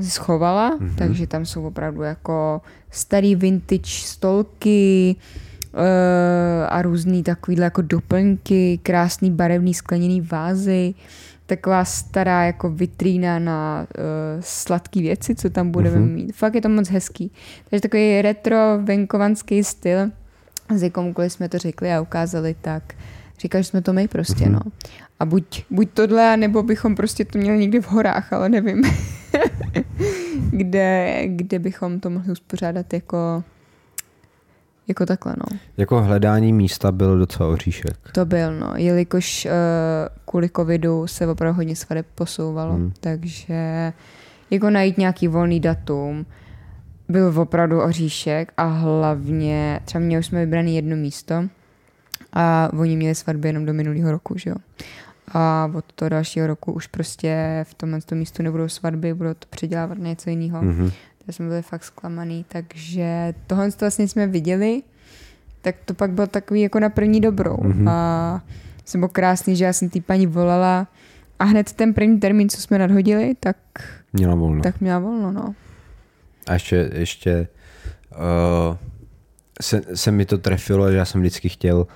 schovala, 0.00 0.78
mm-hmm. 0.78 0.94
takže 0.98 1.26
tam 1.26 1.46
jsou 1.46 1.66
opravdu 1.66 2.02
jako 2.02 2.60
starý 2.90 3.36
vintage 3.36 3.90
stolky 3.90 5.16
uh, 5.72 5.80
a 6.68 6.82
různý 6.82 7.22
takovýhle 7.22 7.64
jako 7.64 7.82
doplňky, 7.82 8.80
krásný 8.82 9.30
barevný 9.30 9.74
skleněný 9.74 10.20
vázy, 10.20 10.94
taková 11.46 11.84
stará 11.84 12.44
jako 12.44 12.70
vitrína 12.70 13.38
na 13.38 13.86
uh, 13.98 14.04
sladké 14.40 15.00
věci, 15.00 15.34
co 15.34 15.50
tam 15.50 15.70
budeme 15.70 15.96
mm-hmm. 15.96 16.12
mít. 16.14 16.36
Fakt 16.36 16.54
je 16.54 16.60
to 16.60 16.68
moc 16.68 16.88
hezký. 16.88 17.32
Takže 17.70 17.80
takový 17.80 18.22
retro 18.22 18.56
venkovanský 18.82 19.64
styl. 19.64 20.10
Z 20.74 20.90
komukoliv 20.90 21.32
jsme 21.32 21.48
to 21.48 21.58
řekli 21.58 21.92
a 21.92 22.00
ukázali, 22.00 22.54
tak 22.60 22.94
říkali, 23.40 23.64
že 23.64 23.68
jsme 23.68 23.82
to 23.82 23.92
my 23.92 24.08
prostě, 24.08 24.44
mm-hmm. 24.44 24.52
no. 24.52 24.60
A 25.20 25.24
buď, 25.24 25.64
buď 25.70 25.88
tohle, 25.94 26.36
nebo 26.36 26.62
bychom 26.62 26.94
prostě 26.94 27.24
to 27.24 27.38
měli 27.38 27.58
někde 27.58 27.80
v 27.80 27.88
horách, 27.88 28.32
ale 28.32 28.48
nevím, 28.48 28.82
kde, 30.50 31.22
kde 31.26 31.58
bychom 31.58 32.00
to 32.00 32.10
mohli 32.10 32.32
uspořádat 32.32 32.92
jako, 32.92 33.44
jako 34.88 35.06
takhle, 35.06 35.34
no. 35.38 35.58
Jako 35.76 36.02
hledání 36.02 36.52
místa 36.52 36.92
byl 36.92 37.18
docela 37.18 37.48
oříšek. 37.48 37.98
To 38.12 38.24
byl, 38.24 38.58
no, 38.58 38.72
jelikož 38.76 39.44
uh, 39.46 39.50
kvůli 40.24 40.50
covidu 40.56 41.06
se 41.06 41.26
opravdu 41.26 41.56
hodně 41.56 41.76
svadeb 41.76 42.06
posouvalo, 42.14 42.74
hmm. 42.74 42.92
takže 43.00 43.92
jako 44.50 44.70
najít 44.70 44.98
nějaký 44.98 45.28
volný 45.28 45.60
datum 45.60 46.26
byl 47.08 47.40
opravdu 47.40 47.82
oříšek 47.82 48.52
a 48.56 48.64
hlavně, 48.64 49.80
třeba 49.84 50.04
mě 50.04 50.18
už 50.18 50.26
jsme 50.26 50.40
vybraný 50.40 50.76
jedno 50.76 50.96
místo 50.96 51.44
a 52.32 52.70
oni 52.78 52.96
měli 52.96 53.14
svatby 53.14 53.48
jenom 53.48 53.66
do 53.66 53.74
minulého 53.74 54.10
roku, 54.10 54.38
že 54.38 54.50
jo. 54.50 54.56
A 55.34 55.70
od 55.74 55.84
toho 55.94 56.08
dalšího 56.08 56.46
roku 56.46 56.72
už 56.72 56.86
prostě 56.86 57.64
v 57.68 57.74
tomhle 57.74 58.00
tom 58.00 58.18
místu 58.18 58.42
nebudou 58.42 58.68
svatby, 58.68 59.14
budou 59.14 59.34
to 59.34 59.46
předělávat 59.50 59.98
na 59.98 60.08
něco 60.08 60.30
jiného. 60.30 60.62
Mm-hmm. 60.62 60.92
Takže 61.26 61.36
jsme 61.36 61.48
byli 61.48 61.62
fakt 61.62 61.84
zklamaný, 61.84 62.44
takže 62.48 63.34
tohle 63.46 63.70
to 63.70 63.76
vlastně 63.80 64.08
jsme 64.08 64.26
viděli, 64.26 64.82
tak 65.62 65.76
to 65.84 65.94
pak 65.94 66.10
bylo 66.10 66.26
takový 66.26 66.60
jako 66.60 66.80
na 66.80 66.88
první 66.88 67.20
dobrou. 67.20 67.56
Mm-hmm. 67.56 67.90
A 67.90 68.42
jsem 68.84 69.00
byl 69.00 69.08
krásný, 69.08 69.56
že 69.56 69.64
já 69.64 69.72
jsem 69.72 69.88
tý 69.88 70.00
paní 70.00 70.26
volala 70.26 70.86
a 71.38 71.44
hned 71.44 71.72
ten 71.72 71.94
první 71.94 72.20
termín, 72.20 72.48
co 72.48 72.60
jsme 72.60 72.78
nadhodili, 72.78 73.34
tak 73.40 73.56
Měla 74.12 74.34
volno. 74.34 74.62
tak 74.62 74.80
měla 74.80 74.98
volno, 74.98 75.32
no. 75.32 75.54
A 76.46 76.52
ještě, 76.52 76.90
ještě 76.94 77.48
uh, 78.10 78.76
se, 79.60 79.82
se 79.94 80.10
mi 80.10 80.26
to 80.26 80.38
trefilo, 80.38 80.90
že 80.90 80.96
já 80.96 81.04
jsem 81.04 81.20
vždycky 81.20 81.48
chtěl, 81.48 81.86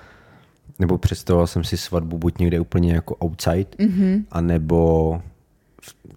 nebo 0.79 0.97
představoval 0.97 1.47
jsem 1.47 1.63
si 1.63 1.77
svatbu 1.77 2.17
buď 2.17 2.37
někde 2.37 2.59
úplně 2.59 2.93
jako 2.93 3.15
outside, 3.15 3.69
mm-hmm. 3.79 4.23
anebo 4.31 5.21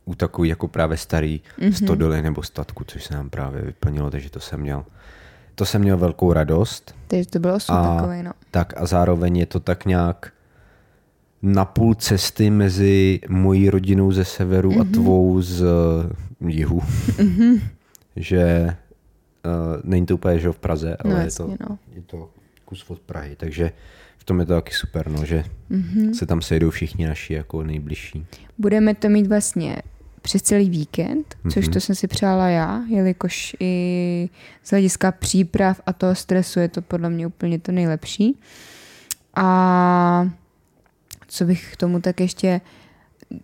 u 0.05 0.15
takový 0.15 0.49
jako 0.49 0.69
právě 0.69 0.97
starý 0.97 1.41
mm-hmm. 1.59 1.85
stodoly 1.85 2.23
nebo 2.23 2.43
statku, 2.43 2.85
což 2.85 3.05
se 3.05 3.15
nám 3.15 3.31
právě 3.31 3.63
vyplnilo, 3.63 4.11
takže 4.11 4.31
to 4.31 4.41
jsem 4.41 4.61
měl. 4.61 4.85
To 5.55 5.65
jsem 5.65 5.81
měl 5.83 5.97
velkou 5.97 6.33
radost. 6.33 6.95
Takže 7.07 7.31
to 7.31 7.39
bylo 7.39 7.55
osud 7.55 7.73
A, 7.73 7.97
takový, 7.97 8.23
no. 8.23 8.33
tak 8.51 8.73
a 8.77 8.87
zároveň 8.87 9.37
je 9.37 9.47
to 9.47 9.61
tak 9.61 9.85
nějak 9.85 10.33
na 11.43 11.65
půl 11.65 11.95
cesty 11.95 12.51
mezi 12.51 13.21
mojí 13.29 13.71
rodinou 13.71 14.13
ze 14.13 14.25
severu 14.25 14.71
mm-hmm. 14.71 14.81
a 14.91 14.93
tvou 14.93 15.43
z 15.43 15.63
uh, 15.63 16.51
jihu. 16.51 16.81
Mm-hmm. 16.81 17.61
že 18.17 18.77
uh, 19.45 19.81
není 19.85 20.07
to 20.07 20.15
úplně, 20.15 20.39
že 20.39 20.53
v 20.53 20.59
Praze, 20.59 20.97
ale 20.97 21.15
No, 21.15 21.19
je, 21.19 21.25
jasně, 21.25 21.45
to, 21.45 21.65
no. 21.71 21.79
je 21.95 22.03
to 22.03 22.31
kus 22.65 22.91
od 22.91 23.01
Prahy, 23.01 23.37
takže 23.37 23.73
v 24.21 24.25
tom 24.25 24.41
je 24.41 24.47
to 24.47 24.55
taky 24.55 24.73
super, 24.75 25.09
no, 25.11 25.25
že 25.25 25.45
mm-hmm. 25.71 26.13
se 26.13 26.27
tam 26.27 26.43
sejdou 26.43 26.71
všichni 26.71 27.07
naši 27.07 27.35
jako 27.35 27.63
nejbližší. 27.63 28.27
Budeme 28.59 28.95
to 28.95 29.09
mít 29.09 29.27
vlastně 29.27 29.77
přes 30.23 30.43
celý 30.43 30.71
víkend, 30.71 31.35
což 31.51 31.65
Mhm. 31.65 31.73
to 31.73 31.81
jsem 31.81 31.95
si 31.95 32.07
přála 32.07 32.49
já, 32.49 32.83
jelikož 32.89 33.57
i 33.61 34.29
z 34.65 34.71
hlediska 34.71 35.13
příprav 35.13 35.81
a 35.87 35.93
toho 35.93 36.15
stresu 36.15 36.61
je 36.61 36.69
to 36.69 36.83
podle 36.83 37.11
mě 37.11 37.27
úplně 37.27 37.59
to 37.59 37.73
nejlepší. 37.73 38.39
A 39.37 40.31
co 41.27 41.45
bych 41.45 41.73
k 41.73 41.77
tomu 41.77 42.01
tak 42.01 42.21
ještě 42.21 42.61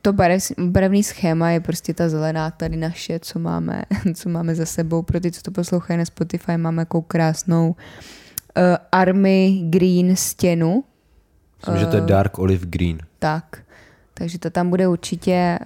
to 0.03 0.13
barev, 0.13 0.43
barevný 0.59 1.03
schéma 1.03 1.51
je 1.51 1.61
prostě 1.61 1.95
ta 1.95 2.09
zelená 2.09 2.51
tady 2.51 2.77
naše, 2.77 3.19
co 3.19 3.39
máme, 3.39 3.83
co 4.15 4.29
máme 4.29 4.55
za 4.55 4.67
sebou. 4.67 5.03
Pro 5.03 5.21
ty, 5.21 5.33
co 5.33 5.43
to 5.43 5.51
poslouchají 5.51 5.99
na 5.99 6.05
Spotify, 6.05 6.57
máme 6.57 6.83
jako 6.83 7.03
krásnou 7.03 7.69
uh, 7.71 7.77
Army 8.93 9.63
Green 9.71 10.17
stěnu. 10.17 10.85
Myslím, 11.59 11.75
uh, 11.75 11.81
že 11.81 11.87
to 11.87 11.97
je 11.97 12.03
Eh, 12.03 12.07
Dark 12.07 12.39
Olive 12.39 12.67
Green. 12.67 12.99
Tak. 13.19 13.59
Takže 14.15 14.39
to 14.39 14.51
tam 14.51 14.71
bude 14.71 14.89
určitě, 14.89 15.59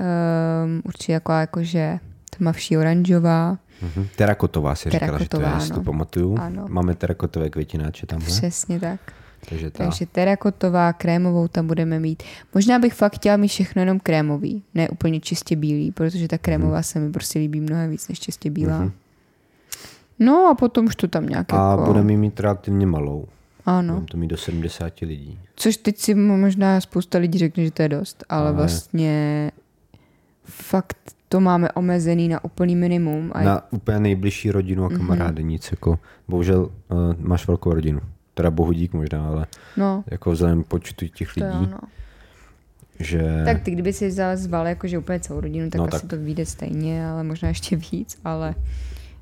um, 0.64 0.82
určitě 0.84 1.12
jako, 1.12 1.32
jakože 1.32 1.98
tmavší 2.36 2.76
oranžová. 2.76 3.58
Mhm. 3.82 4.06
Terakotová 4.16 4.74
si 4.74 4.90
říkala, 4.90 5.18
že 5.18 5.28
to 5.28 5.36
je, 5.36 5.40
Terakotová, 5.40 5.54
jestli 5.54 5.70
to 5.70 5.80
no. 5.80 5.84
pamatuju. 5.84 6.36
Ano. 6.38 6.64
Máme 6.68 6.94
terakotové 6.94 7.50
květináče 7.50 8.06
tamhle. 8.06 8.28
Přesně 8.28 8.80
tak. 8.80 9.00
Takže 9.48 9.70
ta. 9.70 9.84
Takže 9.84 10.06
terakotová, 10.06 10.92
krémovou 10.92 11.48
tam 11.48 11.66
budeme 11.66 11.98
mít. 12.00 12.22
Možná 12.54 12.78
bych 12.78 12.94
fakt 12.94 13.14
chtěla 13.14 13.36
mít 13.36 13.48
všechno 13.48 13.82
jenom 13.82 14.00
krémový, 14.00 14.62
ne 14.74 14.88
úplně 14.88 15.20
čistě 15.20 15.56
bílý, 15.56 15.90
protože 15.92 16.28
ta 16.28 16.38
krémová 16.38 16.82
se 16.82 17.00
mi 17.00 17.12
prostě 17.12 17.38
líbí 17.38 17.60
mnohem 17.60 17.90
víc 17.90 18.08
než 18.08 18.20
čistě 18.20 18.50
bílá. 18.50 18.78
Mhm. 18.78 18.92
No 20.20 20.46
a 20.50 20.54
potom 20.54 20.86
už 20.86 20.96
to 20.96 21.08
tam 21.08 21.26
nějak 21.26 21.52
A 21.52 21.70
jako... 21.70 21.82
budeme 21.84 22.12
mít 22.16 22.40
relativně 22.40 22.86
malou. 22.86 23.26
Ano. 23.66 23.92
Budeme 23.94 24.06
to 24.10 24.16
mít 24.16 24.26
do 24.28 24.36
70 24.36 24.92
lidí. 25.00 25.38
Což 25.56 25.76
teď 25.76 25.98
si 25.98 26.14
možná 26.14 26.80
spousta 26.80 27.18
lidí 27.18 27.38
řekne, 27.38 27.64
že 27.64 27.70
to 27.70 27.82
je 27.82 27.88
dost, 27.88 28.24
ale 28.28 28.40
Ale- 28.48 28.52
vlastně 28.52 29.50
fakt 30.44 30.96
to 31.28 31.40
máme 31.40 31.72
omezený 31.72 32.28
na 32.28 32.44
úplný 32.44 32.76
minimum. 32.76 33.30
A 33.34 33.42
Na 33.42 33.72
úplně 33.72 34.00
nejbližší 34.00 34.50
rodinu 34.50 34.84
a 34.84 34.88
Mhm. 34.88 34.96
kamarády 34.96 35.44
nic. 35.44 35.70
Jako, 35.70 35.98
bohužel 36.28 36.60
uh, 36.62 36.70
máš 37.18 37.46
velkou 37.46 37.72
rodinu. 37.74 38.00
Teda 38.34 38.50
bohudík 38.50 38.92
možná, 38.92 39.26
ale 39.28 39.46
no, 39.76 40.04
jako 40.10 40.30
vzhledem 40.30 40.64
počtu 40.64 41.06
těch 41.08 41.34
to 41.34 41.40
lidí, 41.44 41.56
jo, 41.64 41.68
no. 41.70 41.78
že 43.00 43.42
Tak 43.44 43.62
ty 43.62 43.70
kdyby 43.70 43.92
si 43.92 44.08
vzal, 44.08 44.36
zval 44.36 44.66
jakože 44.68 44.98
úplně 44.98 45.20
celou 45.20 45.40
rodinu, 45.40 45.70
tak 45.70 45.78
no, 45.78 45.84
asi 45.92 46.00
tak. 46.02 46.10
to 46.10 46.16
vyjde 46.16 46.46
stejně, 46.46 47.06
ale 47.06 47.24
možná 47.24 47.48
ještě 47.48 47.76
víc, 47.76 48.18
ale 48.24 48.54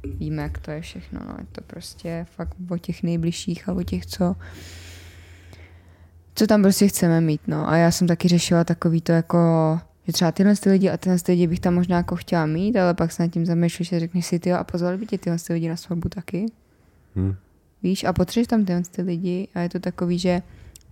víme, 0.05 0.43
jak 0.43 0.59
to 0.59 0.71
je 0.71 0.81
všechno. 0.81 1.21
No. 1.29 1.35
Je 1.39 1.47
to 1.53 1.61
prostě 1.61 2.27
fakt 2.37 2.57
o 2.71 2.79
těch 2.79 3.03
nejbližších 3.03 3.69
a 3.69 3.73
o 3.73 3.83
těch, 3.83 4.07
co 4.07 4.37
co 6.35 6.47
tam 6.47 6.63
prostě 6.63 6.89
chceme 6.89 7.21
mít, 7.21 7.41
no. 7.47 7.69
A 7.69 7.77
já 7.77 7.91
jsem 7.91 8.09
taky 8.09 8.29
řešila 8.29 8.65
takový 8.65 9.01
to 9.01 9.13
jako, 9.13 9.39
že 10.07 10.13
třeba 10.13 10.33
tyhle 10.33 10.57
ty 10.57 10.71
lidi 10.71 10.91
a 10.91 10.97
tyhle 10.97 11.19
ty 11.19 11.33
lidi 11.33 11.47
bych 11.47 11.61
tam 11.61 11.75
možná 11.75 11.97
jako 11.97 12.17
chtěla 12.17 12.47
mít, 12.47 12.77
ale 12.77 12.95
pak 12.95 13.13
se 13.13 13.23
nad 13.23 13.29
tím 13.33 13.47
zamýšlíš 13.47 13.93
a 13.93 13.99
řekneš 13.99 14.27
si, 14.27 14.39
ty 14.39 14.53
a 14.53 14.65
pozvali 14.65 14.99
by 14.99 15.07
tě 15.07 15.19
tyhle 15.19 15.39
ty 15.39 15.53
lidi 15.53 15.69
na 15.69 15.77
svatbu 15.77 16.09
taky. 16.09 16.47
hm, 17.17 17.35
Víš, 17.83 18.05
a 18.05 18.13
potřebuješ 18.13 18.49
tam 18.49 18.65
tyhle 18.65 18.83
ty 18.91 19.03
lidi 19.03 19.49
a 19.55 19.61
je 19.61 19.69
to 19.69 19.79
takový, 19.81 20.19
že 20.19 20.43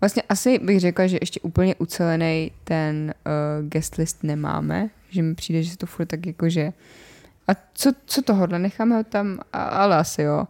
vlastně 0.00 0.22
asi 0.28 0.58
bych 0.58 0.80
řekla, 0.80 1.06
že 1.06 1.18
ještě 1.20 1.40
úplně 1.40 1.74
ucelený 1.74 2.50
ten 2.64 3.14
uh, 3.26 3.68
guest 3.68 3.94
list 3.94 4.24
nemáme, 4.24 4.90
že 5.10 5.22
mi 5.22 5.34
přijde, 5.34 5.62
že 5.62 5.70
se 5.70 5.76
to 5.76 5.86
furt 5.86 6.06
tak 6.06 6.26
jako, 6.26 6.48
že 6.48 6.72
a 7.48 7.52
co, 7.74 7.92
co 8.06 8.22
tohle, 8.22 8.58
necháme 8.58 8.96
ho 8.96 9.04
tam, 9.04 9.38
a, 9.52 9.62
ale 9.62 9.96
asi 9.96 10.22
jo. 10.22 10.44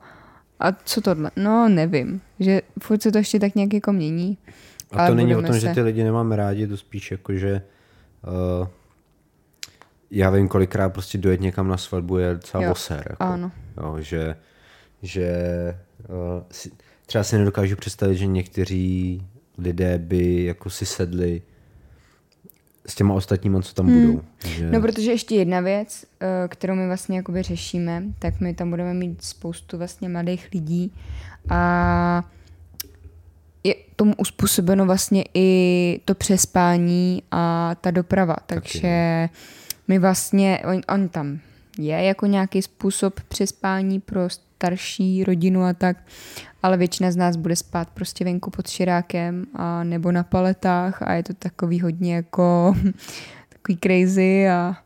A 0.60 0.72
co 0.72 1.00
tohle? 1.00 1.30
No, 1.36 1.68
nevím. 1.68 2.20
Že 2.40 2.62
furt 2.82 3.02
se 3.02 3.12
to 3.12 3.18
ještě 3.18 3.40
tak 3.40 3.54
nějak 3.54 3.74
jako 3.74 3.92
mění. 3.92 4.38
A 4.90 5.06
to 5.06 5.14
není 5.14 5.36
o 5.36 5.42
tom, 5.42 5.54
že 5.54 5.60
se- 5.60 5.74
ty 5.74 5.80
lidi 5.82 6.04
nemáme 6.04 6.36
rádi, 6.36 6.66
to 6.66 6.76
spíš 6.76 7.10
jako, 7.10 7.32
že 7.34 7.62
uh, 8.60 8.68
já 10.10 10.30
vím, 10.30 10.48
kolikrát 10.48 10.88
prostě 10.88 11.18
dojet 11.18 11.40
někam 11.40 11.68
na 11.68 11.76
svatbu 11.76 12.18
je 12.18 12.34
docela 12.34 12.64
Jo, 12.64 12.72
oser. 12.72 13.06
Jako, 13.10 13.22
ano. 13.22 13.52
Jo, 13.76 13.96
že 14.00 14.36
že 15.02 15.30
uh, 16.08 16.42
si, 16.50 16.70
třeba 17.06 17.24
si 17.24 17.38
nedokážu 17.38 17.76
představit, 17.76 18.16
že 18.16 18.26
někteří 18.26 19.26
lidé 19.58 19.98
by 19.98 20.44
jako 20.44 20.70
si 20.70 20.86
sedli 20.86 21.42
s 22.88 22.94
těma 22.94 23.14
ostatníma, 23.14 23.62
co 23.62 23.74
tam 23.74 23.86
budou. 23.86 24.22
Že, 24.46 24.70
No, 24.70 24.80
protože 24.80 25.10
ještě 25.10 25.34
jedna 25.34 25.60
věc, 25.60 26.04
eh, 26.20 26.48
kterou 26.48 26.74
my 26.74 26.86
vlastně 26.86 27.16
jakoby 27.16 27.42
řešíme, 27.42 28.02
tak 28.18 28.40
my 28.40 28.54
tam 28.54 28.70
budeme 28.70 28.94
mít 28.94 29.24
spoustu 29.24 29.78
vlastně 29.78 30.08
mladých 30.08 30.48
lidí 30.54 30.92
a 31.48 32.24
je 33.64 33.74
tomu 33.96 34.14
uspůsobeno 34.18 34.86
vlastně 34.86 35.24
i 35.34 36.00
to 36.04 36.14
přespání 36.14 37.22
a 37.30 37.74
ta 37.80 37.90
doprava. 37.90 38.36
Takže 38.46 39.28
my 39.88 39.98
vlastně, 39.98 40.62
on, 40.64 40.80
on 40.94 41.08
tam 41.08 41.38
je 41.78 42.02
jako 42.02 42.26
nějaký 42.26 42.62
způsob 42.62 43.20
přespání 43.20 44.00
pro 44.00 44.28
starší 44.56 45.24
rodinu 45.24 45.62
a 45.64 45.72
tak, 45.72 45.96
ale 46.62 46.76
většina 46.76 47.10
z 47.10 47.16
nás 47.16 47.36
bude 47.36 47.56
spát 47.56 47.90
prostě 47.90 48.24
venku 48.24 48.50
pod 48.50 48.68
širákem 48.68 49.46
a 49.54 49.84
nebo 49.84 50.12
na 50.12 50.22
paletách 50.22 51.02
a 51.02 51.12
je 51.12 51.22
to 51.22 51.34
takový 51.34 51.80
hodně 51.80 52.14
jako 52.14 52.74
takový 53.48 53.78
crazy 53.82 54.48
a 54.48 54.76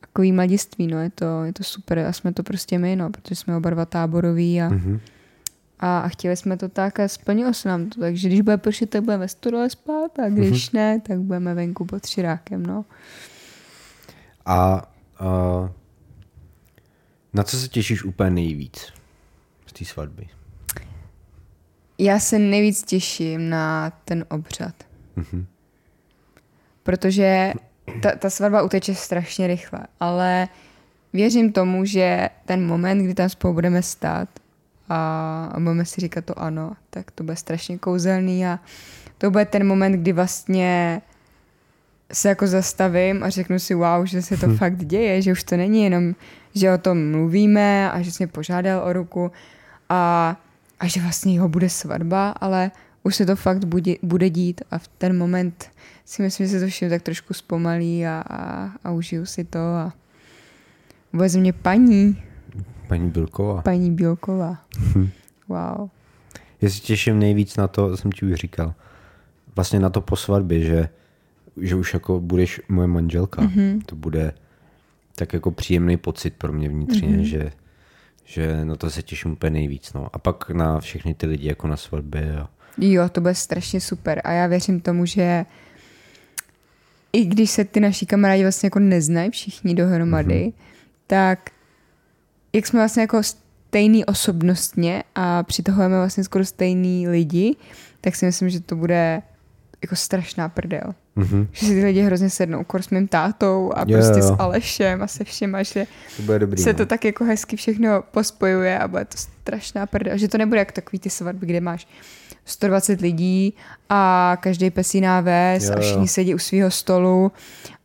takový 0.00 0.32
mladiství, 0.32 0.86
no, 0.86 1.00
je 1.02 1.10
to, 1.10 1.44
je 1.44 1.52
to 1.52 1.64
super 1.64 1.98
a 1.98 2.12
jsme 2.12 2.32
to 2.32 2.42
prostě 2.42 2.78
my, 2.78 2.96
no, 2.96 3.10
protože 3.10 3.34
jsme 3.34 3.56
oba 3.56 3.70
dva 3.70 3.84
táboroví 3.86 4.62
a, 4.62 4.68
Mhm. 4.68 5.00
a, 5.80 5.98
a 5.98 6.08
chtěli 6.08 6.36
jsme 6.36 6.56
to 6.56 6.68
tak 6.68 7.00
a 7.00 7.08
splnilo 7.08 7.54
se 7.54 7.68
nám 7.68 7.88
to, 7.88 8.00
takže 8.00 8.28
když 8.28 8.40
bude 8.40 8.56
pršet, 8.56 8.90
tak 8.90 9.02
budeme 9.02 9.20
ve 9.20 9.28
stodole 9.28 9.70
spát 9.70 10.18
a 10.18 10.28
když 10.28 10.70
ne, 10.70 11.00
tak 11.00 11.18
budeme 11.20 11.54
venku 11.54 11.84
pod 11.84 12.06
širákem, 12.06 12.66
no. 12.66 12.84
A 14.46 14.82
uh, 15.20 15.68
na 17.34 17.42
co 17.42 17.56
se 17.56 17.68
těšíš 17.68 18.04
úplně 18.04 18.30
nejvíc 18.30 18.92
z 19.66 19.72
té 19.72 19.84
svatby? 19.84 20.28
Já 21.98 22.18
se 22.18 22.38
nejvíc 22.38 22.82
těším 22.82 23.48
na 23.48 23.90
ten 24.04 24.24
obřad. 24.28 24.74
Mhm. 25.16 25.46
Protože 26.82 27.52
ta, 28.02 28.10
ta 28.16 28.30
svatba 28.30 28.62
uteče 28.62 28.94
strašně 28.94 29.46
rychle, 29.46 29.80
ale 30.00 30.48
věřím 31.12 31.52
tomu, 31.52 31.84
že 31.84 32.28
ten 32.44 32.66
moment, 32.66 33.04
kdy 33.04 33.14
tam 33.14 33.28
spolu 33.28 33.54
budeme 33.54 33.82
stát 33.82 34.28
a, 34.88 35.44
a 35.52 35.60
budeme 35.60 35.84
si 35.84 36.00
říkat 36.00 36.24
to 36.24 36.38
ano, 36.38 36.72
tak 36.90 37.10
to 37.10 37.24
bude 37.24 37.36
strašně 37.36 37.78
kouzelný 37.78 38.46
a 38.46 38.58
to 39.18 39.30
bude 39.30 39.44
ten 39.44 39.66
moment, 39.66 39.92
kdy 39.92 40.12
vlastně 40.12 41.02
se 42.12 42.28
jako 42.28 42.46
zastavím 42.46 43.22
a 43.22 43.30
řeknu 43.30 43.58
si 43.58 43.74
wow, 43.74 44.06
že 44.06 44.22
se 44.22 44.36
to 44.36 44.48
fakt 44.56 44.84
děje, 44.84 45.22
že 45.22 45.32
už 45.32 45.44
to 45.44 45.56
není 45.56 45.84
jenom, 45.84 46.14
že 46.54 46.72
o 46.72 46.78
tom 46.78 47.10
mluvíme 47.10 47.90
a 47.90 48.02
že 48.02 48.12
jsi 48.12 48.22
mě 48.22 48.32
požádal 48.32 48.82
o 48.84 48.92
ruku 48.92 49.32
a, 49.88 50.36
a 50.80 50.86
že 50.86 51.00
vlastně 51.00 51.34
jeho 51.34 51.48
bude 51.48 51.68
svatba, 51.68 52.30
ale 52.30 52.70
už 53.02 53.16
se 53.16 53.26
to 53.26 53.36
fakt 53.36 53.64
bude, 53.64 53.94
bude 54.02 54.30
dít 54.30 54.60
a 54.70 54.78
v 54.78 54.88
ten 54.88 55.18
moment 55.18 55.70
si 56.04 56.22
myslím, 56.22 56.46
že 56.46 56.52
se 56.52 56.60
to 56.60 56.66
všechno 56.66 56.90
tak 56.96 57.02
trošku 57.02 57.34
zpomalí 57.34 58.06
a, 58.06 58.24
a, 58.30 58.70
a 58.84 58.90
užiju 58.90 59.26
si 59.26 59.44
to 59.44 59.58
a 59.58 59.92
ze 61.26 61.38
mě 61.38 61.52
paní, 61.52 62.22
Paní 62.88 63.10
Bilková. 63.10 63.62
paní 63.62 63.90
Bílková. 63.90 64.58
Wow. 65.48 65.88
Já 66.60 66.70
se 66.70 66.80
těším 66.80 67.18
nejvíc 67.18 67.56
na 67.56 67.68
to, 67.68 67.96
jsem 67.96 68.12
ti 68.12 68.26
už 68.26 68.34
říkal, 68.34 68.74
vlastně 69.56 69.80
na 69.80 69.90
to 69.90 70.00
po 70.00 70.16
svatbě, 70.16 70.60
že, 70.60 70.88
že 71.60 71.74
už 71.76 71.94
jako 71.94 72.20
budeš 72.20 72.60
moje 72.68 72.88
manželka. 72.88 73.42
Mm-hmm. 73.42 73.82
To 73.86 73.96
bude 73.96 74.32
tak 75.14 75.32
jako 75.32 75.50
příjemný 75.50 75.96
pocit 75.96 76.34
pro 76.34 76.52
mě 76.52 76.68
vnitřně, 76.68 77.08
mm-hmm. 77.08 77.22
že, 77.22 77.52
že 78.24 78.64
na 78.64 78.76
to 78.76 78.90
se 78.90 79.02
těším 79.02 79.32
úplně 79.32 79.50
nejvíc. 79.50 79.92
No. 79.92 80.08
A 80.12 80.18
pak 80.18 80.50
na 80.50 80.80
všechny 80.80 81.14
ty 81.14 81.26
lidi 81.26 81.48
jako 81.48 81.68
na 81.68 81.76
svatbě. 81.76 82.36
A... 82.40 82.48
Jo, 82.78 83.08
to 83.08 83.20
bude 83.20 83.34
strašně 83.34 83.80
super 83.80 84.20
a 84.24 84.32
já 84.32 84.46
věřím 84.46 84.80
tomu, 84.80 85.06
že 85.06 85.46
i 87.12 87.24
když 87.24 87.50
se 87.50 87.64
ty 87.64 87.80
naši 87.80 88.06
kamarádi 88.06 88.42
vlastně 88.42 88.66
jako 88.66 88.78
neznají 88.78 89.30
všichni 89.30 89.74
dohromady, 89.74 90.34
mm-hmm. 90.34 90.62
tak 91.06 91.50
jak 92.52 92.66
jsme 92.66 92.80
vlastně 92.80 93.00
jako 93.00 93.22
stejný 93.72 94.04
osobnostně 94.04 95.02
a 95.14 95.42
přitahujeme 95.42 95.96
vlastně 95.96 96.24
skoro 96.24 96.44
stejný 96.44 97.08
lidi, 97.08 97.56
tak 98.00 98.16
si 98.16 98.26
myslím, 98.26 98.50
že 98.50 98.60
to 98.60 98.76
bude 98.76 99.22
jako 99.82 99.96
strašná 99.96 100.48
prdel. 100.48 100.94
Mm-hmm. 101.16 101.46
Že 101.52 101.66
si 101.66 101.74
ty 101.74 101.84
lidi 101.84 102.02
hrozně 102.02 102.30
sednou 102.30 102.64
kor 102.64 102.82
s 102.82 102.90
mým 102.90 103.08
tátou 103.08 103.72
a 103.74 103.80
Jo, 103.88 103.98
prostě 103.98 104.20
jo. 104.20 104.26
s 104.26 104.36
Alešem 104.38 105.02
a 105.02 105.06
se 105.06 105.24
všema, 105.24 105.62
že 105.62 105.86
To 106.16 106.22
bude 106.22 106.38
dobrý. 106.38 106.62
se 106.62 106.72
no. 106.72 106.76
to 106.78 106.86
tak 106.86 107.04
jako 107.04 107.24
hezky 107.24 107.56
všechno 107.56 108.02
pospojuje 108.10 108.78
a 108.78 108.88
bude 108.88 109.04
to 109.04 109.16
strašná 109.18 109.86
prdel. 109.86 110.18
Že 110.18 110.28
to 110.28 110.38
nebude 110.38 110.58
jak 110.58 110.72
takový 110.72 110.98
ty 110.98 111.10
svatby, 111.10 111.46
kde 111.46 111.60
máš 111.60 111.88
120 112.44 113.00
lidí 113.00 113.54
a 113.88 114.36
každý 114.40 114.70
pesí 114.70 115.00
náves 115.00 115.64
Jo, 115.64 115.70
a 115.72 115.74
jo. 115.76 115.80
všichni 115.82 116.08
sedí 116.08 116.34
u 116.34 116.38
svého 116.38 116.70
stolu. 116.70 117.32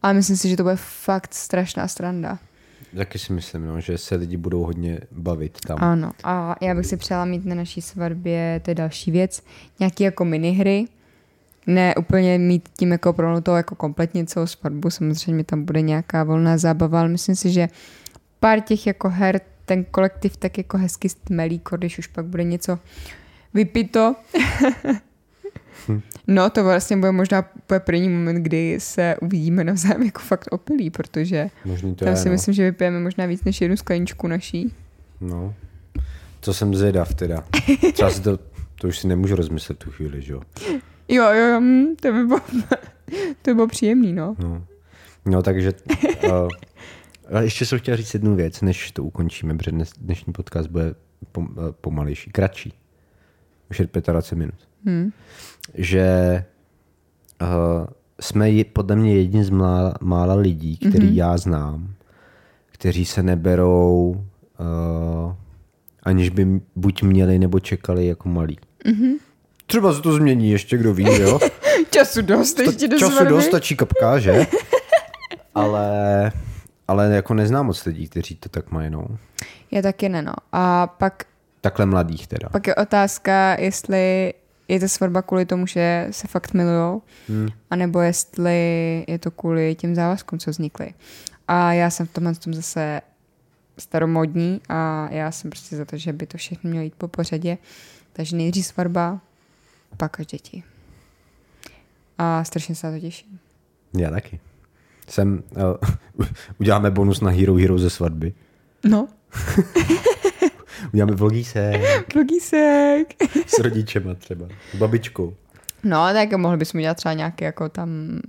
A 0.04 0.14
myslím 0.14 0.38
si, 0.38 0.50
že 0.50 0.58
to 0.58 0.64
bude 0.64 0.76
fakt 0.76 1.34
strašná 1.34 1.88
stranda. 1.88 2.40
Taky 2.98 3.20
si 3.20 3.34
myslím, 3.34 3.66
no, 3.68 3.82
že 3.82 3.98
se 3.98 4.16
lidi 4.16 4.38
budou 4.38 4.64
hodně 4.64 5.00
bavit 5.12 5.58
tam. 5.68 5.78
Ano. 5.82 6.12
A 6.24 6.56
já 6.62 6.76
bych 6.76 6.86
si 6.86 6.98
přála 6.98 7.26
mít 7.26 7.46
na 7.46 7.56
naší 7.56 7.82
svatbě, 7.82 8.62
to 8.66 8.72
je 8.72 8.76
další 8.76 9.12
věc, 9.12 9.42
nějaký 9.80 10.04
jako 10.04 10.26
minihry. 10.26 10.86
Ne 11.68 11.96
úplně 11.96 12.38
mít 12.38 12.70
tím 12.78 12.92
jako 12.92 13.14
promlutou 13.14 13.56
jako 13.56 13.76
kompletně 13.76 14.26
celou 14.26 14.46
svatbu, 14.48 14.90
samozřejmě 14.90 15.44
tam 15.44 15.64
bude 15.66 15.82
nějaká 15.82 16.24
volná 16.24 16.58
zábava, 16.58 17.00
ale 17.00 17.10
myslím 17.10 17.36
si, 17.36 17.52
že 17.52 17.68
pár 18.40 18.60
těch 18.60 18.88
jako 18.88 19.10
her 19.10 19.42
ten 19.66 19.84
kolektiv 19.84 20.38
tak 20.38 20.58
jako 20.58 20.78
hezky 20.78 21.10
stmelí, 21.10 21.62
když 21.78 22.00
už 22.00 22.08
pak 22.08 22.26
bude 22.26 22.44
něco 22.44 22.80
vypito. 23.54 24.16
No 26.28 26.50
to 26.50 26.64
vlastně 26.64 26.98
bude 26.98 27.12
možná 27.12 27.46
úplně 27.56 27.80
první 27.80 28.10
moment, 28.10 28.44
kdy 28.44 28.76
se 28.80 29.16
uvidíme 29.22 29.64
navzájem 29.64 30.04
jako 30.04 30.20
fakt 30.20 30.48
opilí, 30.52 30.90
protože 30.90 31.50
Možný 31.66 31.96
to 31.96 32.06
tam 32.06 32.14
je, 32.14 32.18
si 32.20 32.30
no. 32.30 32.34
myslím, 32.34 32.54
že 32.54 32.64
vypijeme 32.64 33.00
možná 33.00 33.26
víc 33.26 33.44
než 33.44 33.62
jednu 33.62 33.78
skleničku 33.78 34.28
naší. 34.28 34.74
no. 35.22 35.54
To 36.40 36.54
jsem 36.54 36.76
zvědav 36.76 37.14
teda. 37.14 37.44
Třeba 37.94 38.10
si 38.10 38.22
to, 38.22 38.40
to 38.82 38.88
už 38.88 39.00
si 39.00 39.08
nemůžu 39.08 39.36
rozmyslet 39.36 39.78
tu 39.78 39.92
chvíli, 39.92 40.22
že 40.22 40.34
jo? 40.34 40.42
Jo, 41.08 41.24
jo, 41.24 41.46
jo, 41.48 41.60
hm, 41.60 41.96
to 42.02 42.12
by 42.12 42.26
bylo, 42.26 42.40
to 43.42 43.52
by 43.52 43.54
bylo 43.54 43.68
příjemný, 43.68 44.14
no. 44.14 44.36
No, 44.40 44.66
no 45.26 45.44
takže... 45.44 45.74
Uh, 46.24 46.50
ale 47.30 47.44
ještě 47.44 47.66
jsem 47.66 47.80
chtěl 47.80 47.98
říct 47.98 48.14
jednu 48.14 48.36
věc, 48.36 48.62
než 48.62 48.92
to 48.92 49.04
ukončíme, 49.04 49.58
protože 49.58 49.72
dnes, 49.72 49.94
dnešní 50.02 50.34
podcast 50.34 50.70
bude 50.70 50.96
pom, 51.32 51.46
uh, 51.46 51.72
pomalejší, 51.72 52.32
kratší. 52.32 52.74
Už 53.70 53.80
je 53.80 53.88
25 54.12 54.40
minut. 54.40 54.56
Hm. 54.86 55.12
Že 55.74 56.46
uh, 57.42 57.88
jsme 58.22 58.64
podle 58.64 58.96
mě 58.96 59.16
jedni 59.16 59.44
z 59.44 59.50
mála, 59.50 59.94
mála 60.02 60.34
lidí, 60.34 60.78
který 60.78 61.08
mm-hmm. 61.08 61.16
já 61.16 61.38
znám, 61.38 61.94
kteří 62.66 63.06
se 63.06 63.24
neberou, 63.24 64.26
uh, 64.60 65.34
aniž 66.04 66.30
by 66.30 66.62
buď 66.76 67.04
měli 67.04 67.40
nebo 67.40 67.60
čekali 67.60 68.06
jako 68.06 68.30
malí. 68.30 68.58
Mm-hmm. 68.86 69.14
Třeba 69.68 69.94
se 69.94 70.02
to 70.02 70.14
změní 70.14 70.52
ještě, 70.52 70.78
kdo 70.78 70.94
ví, 70.94 71.20
jo? 71.20 71.40
Času 71.90 72.22
dost, 72.22 72.60
ještě 72.60 72.88
do 72.88 73.00
Času 73.00 73.26
dost, 73.26 73.46
stačí 73.46 73.76
kapka, 73.76 74.20
že? 74.20 74.48
ale, 75.56 76.32
ale 76.88 77.16
jako 77.16 77.34
neznám 77.34 77.66
moc 77.66 77.86
lidí, 77.86 78.08
kteří 78.08 78.36
to 78.36 78.50
tak 78.50 78.72
mají, 78.72 78.90
no. 78.90 79.08
Já 79.72 79.82
taky 79.82 80.10
ne, 80.10 80.22
no. 80.22 80.34
A 80.52 80.88
pak, 80.88 81.24
Takhle 81.62 81.86
mladých 81.86 82.28
teda. 82.28 82.50
pak 82.50 82.68
je 82.68 82.76
otázka, 82.76 83.56
jestli 83.60 84.34
je 84.68 84.80
to 84.80 84.88
svatba 84.88 85.22
kvůli 85.22 85.46
tomu, 85.46 85.68
že 85.68 86.08
se 86.12 86.28
fakt 86.28 86.54
milujou, 86.54 87.02
hmm. 87.30 87.48
anebo 87.72 88.02
jestli 88.02 89.06
je 89.08 89.20
to 89.20 89.32
kvůli 89.32 89.76
těm 89.76 89.96
závazkům, 89.96 90.40
co 90.40 90.52
vznikly. 90.52 90.94
A 91.48 91.74
já 91.74 91.90
jsem 91.90 92.08
v 92.08 92.14
tomhle 92.14 92.36
tom 92.36 92.54
zase 92.54 93.02
staromodní 93.78 94.62
a 94.70 95.08
já 95.12 95.32
jsem 95.32 95.50
prostě 95.50 95.76
za 95.76 95.86
to, 95.86 95.98
že 95.98 96.14
by 96.14 96.26
to 96.26 96.38
všechno 96.38 96.70
mělo 96.70 96.84
jít 96.84 96.96
po 96.98 97.08
pořadě. 97.08 97.58
Takže 98.14 98.36
nejdřív 98.36 98.66
svatba, 98.66 99.20
pak 99.98 100.20
až 100.20 100.26
děti. 100.26 100.64
A 102.18 102.44
strašně 102.44 102.76
se 102.76 102.88
na 102.88 102.94
to 102.94 103.00
těším. 103.00 103.40
Já 103.98 104.10
taky. 104.12 104.40
Jsem, 105.10 105.44
uh, 106.18 106.26
uděláme 106.60 106.92
bonus 106.92 107.22
na 107.22 107.32
Hero 107.32 107.56
Hero 107.56 107.80
ze 107.80 107.90
svatby. 107.90 108.34
No, 108.84 109.08
Uděláme 110.94 111.16
vlogíse 111.16 111.72
vlogísek. 112.14 113.14
s 113.48 113.60
rodičema 113.60 114.14
třeba, 114.14 114.48
s 114.74 114.76
babičkou. 114.78 115.36
No, 115.84 116.08
tak 116.14 116.34
mohli 116.34 116.58
bychom 116.58 116.80
udělat 116.80 116.98
třeba 116.98 117.14
nějaký 117.14 117.44
jako 117.44 117.70
tam 117.70 118.20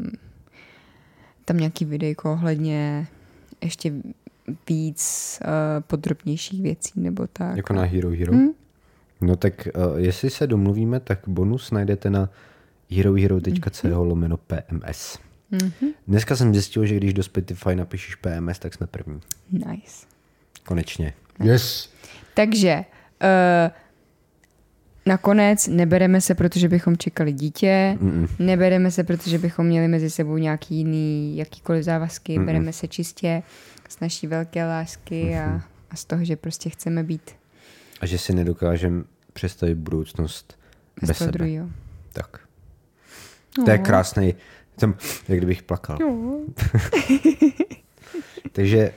tam 1.45 1.57
nějaký 1.57 1.85
videjko 1.85 2.33
ohledně 2.33 3.07
ještě 3.63 3.93
víc 4.69 5.39
uh, 5.45 5.49
podrobnějších 5.87 6.63
věcí 6.63 6.93
nebo 6.97 7.27
tak. 7.33 7.57
Jako 7.57 7.73
na 7.73 7.83
Hero 7.83 8.11
Hero. 8.11 8.33
Hmm. 8.33 8.49
No 9.21 9.37
tak 9.37 9.69
uh, 9.75 9.99
jestli 9.99 10.31
se 10.31 10.47
domluvíme, 10.47 11.01
tak 11.01 11.19
bonus 11.27 11.71
najdete 11.71 12.11
na 12.11 12.31
herohero.co 12.91 14.05
lomeno 14.05 14.37
PMS. 14.37 15.19
Mm-hmm. 15.53 15.93
Dneska 16.09 16.37
jsem 16.37 16.55
zjistil, 16.55 16.87
že 16.87 16.97
když 16.97 17.15
do 17.15 17.23
Spotify 17.23 17.75
napíšeš 17.75 18.15
PMS, 18.15 18.59
tak 18.59 18.75
jsme 18.75 18.87
první. 18.87 19.21
Nice. 19.53 20.07
Konečně. 20.67 21.15
Yes. 21.45 21.93
Takže 22.35 22.85
uh, 23.23 23.73
nakonec 25.07 25.67
nebereme 25.67 26.21
se, 26.21 26.35
protože 26.35 26.69
bychom 26.69 26.97
čekali 26.97 27.33
dítě, 27.33 27.99
Mm-mm. 28.01 28.29
nebereme 28.39 28.91
se, 28.91 29.05
protože 29.05 29.39
bychom 29.39 29.67
měli 29.67 29.89
mezi 29.89 30.11
sebou 30.11 30.37
nějaký 30.37 30.75
jiný, 30.75 31.37
jakýkoliv 31.37 31.85
závazky, 31.85 32.39
Mm-mm. 32.39 32.45
bereme 32.45 32.73
se 32.73 32.89
čistě 32.89 33.43
z 33.89 34.01
naší 34.01 34.27
velké 34.27 34.65
lásky 34.65 35.39
a, 35.39 35.63
a 35.91 35.97
z 35.97 36.05
toho, 36.05 36.25
že 36.25 36.37
prostě 36.37 36.71
chceme 36.71 37.03
být 37.03 37.31
A 38.01 38.07
že 38.07 38.19
si 38.19 38.35
nedokážeme 38.35 39.05
představit 39.33 39.75
budoucnost 39.75 40.59
bez, 41.01 41.09
bez 41.09 41.19
sebe. 41.19 41.33
druhého. 41.33 41.69
Tak. 42.13 42.41
To 43.65 43.71
je 43.71 43.79
krásný. 43.79 44.35
Jsem, 44.79 44.95
jak 45.29 45.39
kdybych 45.39 45.63
plakal. 45.63 45.99
No. 46.01 46.41
Takže 48.53 48.93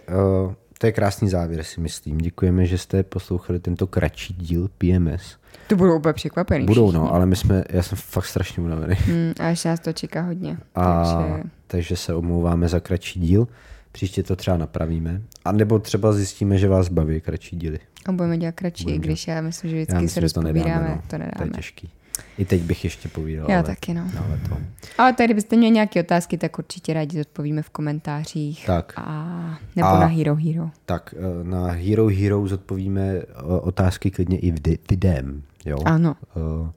uh, 0.46 0.54
to 0.78 0.86
je 0.88 0.92
krásný 0.92 1.30
závěr, 1.30 1.64
si 1.64 1.82
myslím. 1.82 2.18
Děkujeme, 2.18 2.66
že 2.66 2.78
jste 2.78 3.04
poslouchali 3.04 3.60
tento 3.60 3.88
kratší 3.88 4.34
díl 4.34 4.70
PMS. 4.78 5.38
To 5.68 5.76
budou 5.76 5.98
úplně 5.98 6.14
překvapený 6.14 6.66
Budou, 6.66 6.88
všichni. 6.88 7.00
no, 7.06 7.14
ale 7.14 7.26
my 7.26 7.36
jsme, 7.36 7.64
já 7.70 7.84
jsem 7.84 7.98
fakt 8.02 8.26
strašně 8.26 8.64
unavený. 8.64 8.96
Hmm, 8.96 9.34
a 9.40 9.48
ještě 9.48 9.70
nás 9.70 9.80
to 9.80 9.94
čeká 9.94 10.22
hodně. 10.22 10.58
A, 10.76 11.04
Takže 11.04 11.44
takže 11.68 11.98
se 11.98 12.14
omlouváme 12.14 12.68
za 12.68 12.80
kratší 12.80 13.20
díl. 13.20 13.48
Příště 13.92 14.24
to 14.24 14.36
třeba 14.36 14.58
napravíme. 14.58 15.22
A 15.46 15.52
nebo 15.52 15.80
třeba 15.80 16.14
zjistíme, 16.14 16.58
že 16.58 16.68
vás 16.68 16.90
baví 16.90 17.22
kratší 17.22 17.56
díly. 17.56 17.80
A 18.06 18.12
budeme 18.12 18.38
dělat 18.38 18.56
kratší, 18.56 18.84
Budeme 18.84 19.00
když 19.04 19.28
já 19.28 19.42
myslím, 19.42 19.70
že 19.72 19.76
Já 19.78 19.84
vždycky 19.84 20.02
myslím, 20.04 20.22
se 20.22 20.28
že 20.28 20.34
to 20.34 20.42
nedáme, 20.42 20.64
rozpovídáme, 20.64 20.90
no. 20.96 21.02
to 21.02 21.08
To 21.08 21.16
je 21.16 21.20
nedáme. 21.20 21.52
těžký. 21.52 21.90
I 22.38 22.46
teď 22.46 22.62
bych 22.62 22.84
ještě 22.84 23.10
povídal. 23.10 23.52
Já 23.52 23.56
ale, 23.58 23.64
taky, 23.64 23.94
no. 23.94 24.02
Ale 24.28 24.40
to. 24.50 24.58
Ale 24.98 25.14
tady, 25.14 25.26
kdybyste 25.28 25.56
měli 25.56 25.72
nějaké 25.72 26.00
otázky, 26.00 26.38
tak 26.38 26.60
určitě 26.60 26.94
rádi 26.94 27.18
zodpovíme 27.18 27.62
v 27.62 27.70
komentářích. 27.70 28.66
Tak. 28.66 28.94
A, 28.96 29.60
nebo 29.76 29.88
A- 29.90 30.00
na 30.00 30.06
Hero 30.06 30.36
Hero. 30.36 30.70
Tak, 30.86 31.14
eh, 31.18 31.44
na 31.44 31.68
Hero 31.68 32.08
Hero 32.08 32.48
zodpovíme 32.48 33.02
eh, 33.12 33.24
otázky 33.62 34.12
klidně 34.12 34.38
i 34.40 34.52
vide- 34.52 34.78
videem. 34.90 35.44
Jo? 35.66 35.78
Ano. 35.86 36.16
Eh, 36.36 36.72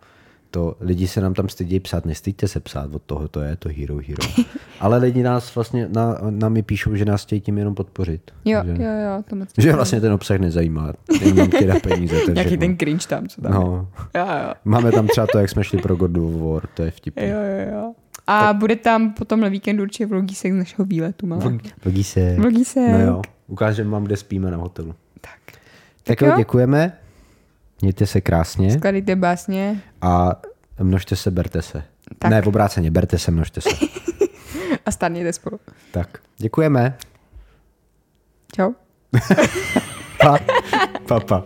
To 0.55 0.77
lidi 0.81 1.09
se 1.09 1.21
nám 1.21 1.35
tam 1.35 1.49
stydí 1.49 1.81
psát, 1.81 2.05
nestydíte 2.07 2.49
se 2.49 2.61
psát, 2.61 2.95
od 2.95 3.03
toho 3.03 3.29
to 3.29 3.41
je 3.41 3.57
to 3.57 3.69
Hero 3.69 3.97
Hero. 4.09 4.45
Ale 4.81 4.99
lidi 4.99 5.23
nás 5.23 5.55
vlastně, 5.55 5.89
na, 5.93 6.19
nám 6.31 6.53
mi 6.53 6.63
píšou, 6.63 6.95
že 6.95 7.05
nás 7.05 7.23
chtějí 7.23 7.41
tím 7.41 7.59
jenom 7.59 7.75
podpořit. 7.75 8.31
Jo, 8.45 8.61
že, 8.65 8.83
jo, 8.83 8.91
jo, 9.05 9.23
to 9.29 9.37
moc 9.37 9.49
že 9.59 9.73
vlastně 9.73 10.01
ten 10.01 10.13
obsah 10.13 10.39
nezajímá, 10.39 10.93
jenom 11.25 11.49
dát 11.67 11.83
peníze. 11.83 12.21
To 12.21 12.31
Nějaký 12.31 12.49
všechno. 12.49 12.67
ten 12.67 12.77
cringe 12.79 13.07
tam, 13.09 13.27
co 13.29 13.41
tam 13.41 13.53
je. 13.53 13.59
No, 13.59 13.89
Jo, 14.15 14.27
jo. 14.47 14.55
máme 14.65 14.93
tam 14.93 15.07
třeba 15.09 15.27
to, 15.33 15.39
jak 15.39 15.51
jsme 15.51 15.65
šli 15.65 15.79
pro 15.79 15.97
God 15.97 16.17
of 16.17 16.33
War, 16.53 16.67
to 16.75 16.83
je 16.83 16.91
vtipný. 16.91 17.27
Jo, 17.29 17.37
jo, 17.39 17.73
jo. 17.77 17.93
A 18.27 18.41
tak. 18.41 18.57
bude 18.57 18.77
tam 18.77 19.13
po 19.13 19.25
tomhle 19.25 19.51
víkendu 19.51 19.83
určitě 19.83 20.07
vlogísek 20.07 20.53
z 20.53 20.57
našeho 20.57 20.87
výletu, 20.87 21.27
malé. 21.27 21.59
Vlogí 21.85 22.05
se. 22.05 22.35
Vlogísek. 22.39 22.91
No 22.93 23.01
jo, 23.01 23.23
ukážeme 23.47 23.91
vám, 23.91 24.05
kde 24.05 24.17
spíme 24.17 24.51
na 24.51 24.57
hotelu. 24.57 24.95
Tak. 25.21 25.59
Tak 26.03 26.21
jo. 26.21 26.29
jo, 26.29 26.35
děkujeme. 26.37 26.93
Mějte 27.81 28.07
se 28.07 28.21
krásně 28.21 28.79
Skladejte 28.79 29.17
básně 29.17 29.83
a 30.01 30.41
množte 30.83 31.17
se, 31.17 31.31
berte 31.31 31.63
se. 31.63 31.83
Tak. 32.19 32.31
Ne, 32.31 32.43
v 32.43 32.47
obráceně, 32.47 32.91
berte 32.91 33.19
se, 33.19 33.31
množte 33.31 33.61
se. 33.61 33.71
a 34.87 34.91
stárněte 34.91 35.33
spolu. 35.33 35.61
tak, 35.91 36.19
děkujeme. 36.39 36.99
Čau. 38.57 38.73
Pa, 40.19 40.39
pa, 41.09 41.21
pa. 41.21 41.45